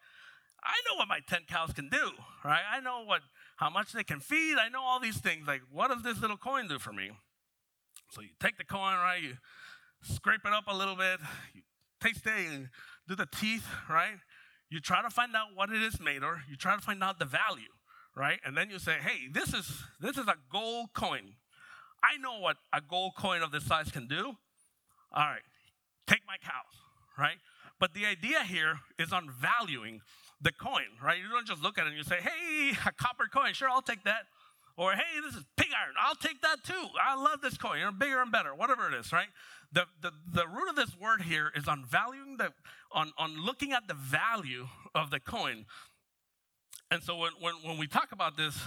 I 0.61 0.75
know 0.89 0.97
what 0.97 1.07
my 1.07 1.21
10 1.29 1.43
cows 1.47 1.71
can 1.71 1.87
do, 1.87 2.11
right? 2.43 2.63
I 2.69 2.81
know 2.81 3.05
what, 3.05 3.21
how 3.55 3.69
much 3.69 3.93
they 3.93 4.03
can 4.03 4.19
feed. 4.19 4.57
I 4.57 4.67
know 4.67 4.81
all 4.81 4.99
these 4.99 5.19
things. 5.19 5.47
Like, 5.47 5.61
what 5.71 5.89
does 5.89 6.03
this 6.03 6.19
little 6.19 6.35
coin 6.35 6.67
do 6.67 6.79
for 6.79 6.91
me? 6.91 7.11
So 8.11 8.19
you 8.19 8.29
take 8.41 8.57
the 8.57 8.65
coin, 8.65 8.95
right? 8.95 9.23
You 9.23 9.37
scrape 10.01 10.41
it 10.45 10.51
up 10.51 10.65
a 10.67 10.75
little 10.75 10.97
bit, 10.97 11.19
you 11.53 11.61
taste 12.01 12.25
it, 12.25 12.51
and 12.51 12.69
do 13.07 13.15
the 13.15 13.25
teeth, 13.25 13.65
right? 13.89 14.17
You 14.69 14.79
try 14.79 15.01
to 15.01 15.09
find 15.09 15.35
out 15.35 15.47
what 15.55 15.71
it 15.71 15.81
is 15.81 15.99
made 15.99 16.23
or 16.23 16.43
you 16.49 16.55
try 16.55 16.75
to 16.75 16.81
find 16.81 17.03
out 17.03 17.17
the 17.17 17.25
value, 17.25 17.73
right? 18.15 18.39
And 18.45 18.55
then 18.55 18.69
you 18.69 18.77
say, 18.79 18.97
hey, 19.01 19.27
this 19.31 19.53
is 19.53 19.83
this 19.99 20.17
is 20.17 20.27
a 20.27 20.35
gold 20.51 20.93
coin. 20.93 21.33
I 22.03 22.17
know 22.17 22.39
what 22.39 22.57
a 22.71 22.81
gold 22.81 23.13
coin 23.17 23.41
of 23.41 23.51
this 23.51 23.65
size 23.65 23.91
can 23.91 24.07
do. 24.07 24.37
All 25.11 25.25
right, 25.25 25.41
take 26.07 26.21
my 26.27 26.37
cows, 26.41 26.75
right? 27.17 27.37
But 27.79 27.93
the 27.93 28.05
idea 28.05 28.43
here 28.43 28.79
is 28.99 29.11
on 29.11 29.29
valuing 29.29 30.01
the 30.41 30.51
coin, 30.51 30.85
right? 31.03 31.17
You 31.17 31.29
don't 31.29 31.47
just 31.47 31.63
look 31.63 31.77
at 31.77 31.85
it 31.85 31.89
and 31.89 31.97
you 31.97 32.03
say, 32.03 32.19
hey, 32.21 32.71
a 32.85 32.91
copper 32.91 33.25
coin, 33.33 33.53
sure, 33.53 33.69
I'll 33.69 33.81
take 33.81 34.03
that. 34.03 34.23
Or, 34.79 34.93
hey, 34.93 35.19
this 35.21 35.35
is 35.35 35.43
pig 35.57 35.67
iron, 35.77 35.93
I'll 35.99 36.15
take 36.15 36.41
that 36.41 36.63
too. 36.63 36.87
I 37.05 37.21
love 37.21 37.41
this 37.41 37.57
coin, 37.57 37.79
you 37.79 37.83
know, 37.83 37.91
bigger 37.91 38.21
and 38.21 38.31
better, 38.31 38.55
whatever 38.55 38.87
it 38.87 38.93
is, 38.97 39.11
right? 39.11 39.27
The, 39.73 39.83
the, 40.01 40.11
the 40.33 40.47
root 40.47 40.69
of 40.69 40.77
this 40.77 40.97
word 40.97 41.23
here 41.23 41.51
is 41.53 41.67
on 41.67 41.83
valuing 41.83 42.37
the, 42.37 42.53
on, 42.93 43.11
on 43.17 43.45
looking 43.45 43.73
at 43.73 43.89
the 43.89 43.93
value 43.93 44.69
of 44.95 45.09
the 45.09 45.19
coin. 45.19 45.65
And 46.89 47.03
so 47.03 47.17
when, 47.17 47.33
when, 47.41 47.55
when 47.65 47.77
we 47.77 47.87
talk 47.87 48.13
about 48.13 48.37
this 48.37 48.57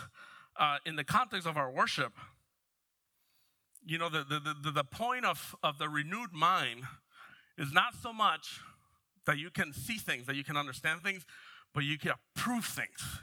uh, 0.61 0.77
in 0.85 0.97
the 0.97 1.05
context 1.05 1.47
of 1.49 1.57
our 1.57 1.71
worship, 1.71 2.13
you 3.87 3.97
know, 3.97 4.11
the, 4.11 4.19
the, 4.19 4.55
the, 4.63 4.71
the 4.71 4.85
point 4.85 5.25
of, 5.25 5.57
of 5.63 5.79
the 5.79 5.89
renewed 5.89 6.35
mind 6.35 6.83
is 7.57 7.73
not 7.73 7.95
so 8.03 8.13
much 8.13 8.61
that 9.25 9.39
you 9.39 9.49
can 9.51 9.73
see 9.73 9.97
things, 9.97 10.27
that 10.27 10.37
you 10.37 10.45
can 10.45 10.59
understand 10.59 11.01
things, 11.01 11.25
but 11.73 11.85
you 11.85 11.97
can 11.97 12.13
approve 12.37 12.67
things. 12.67 13.01
You 13.01 13.23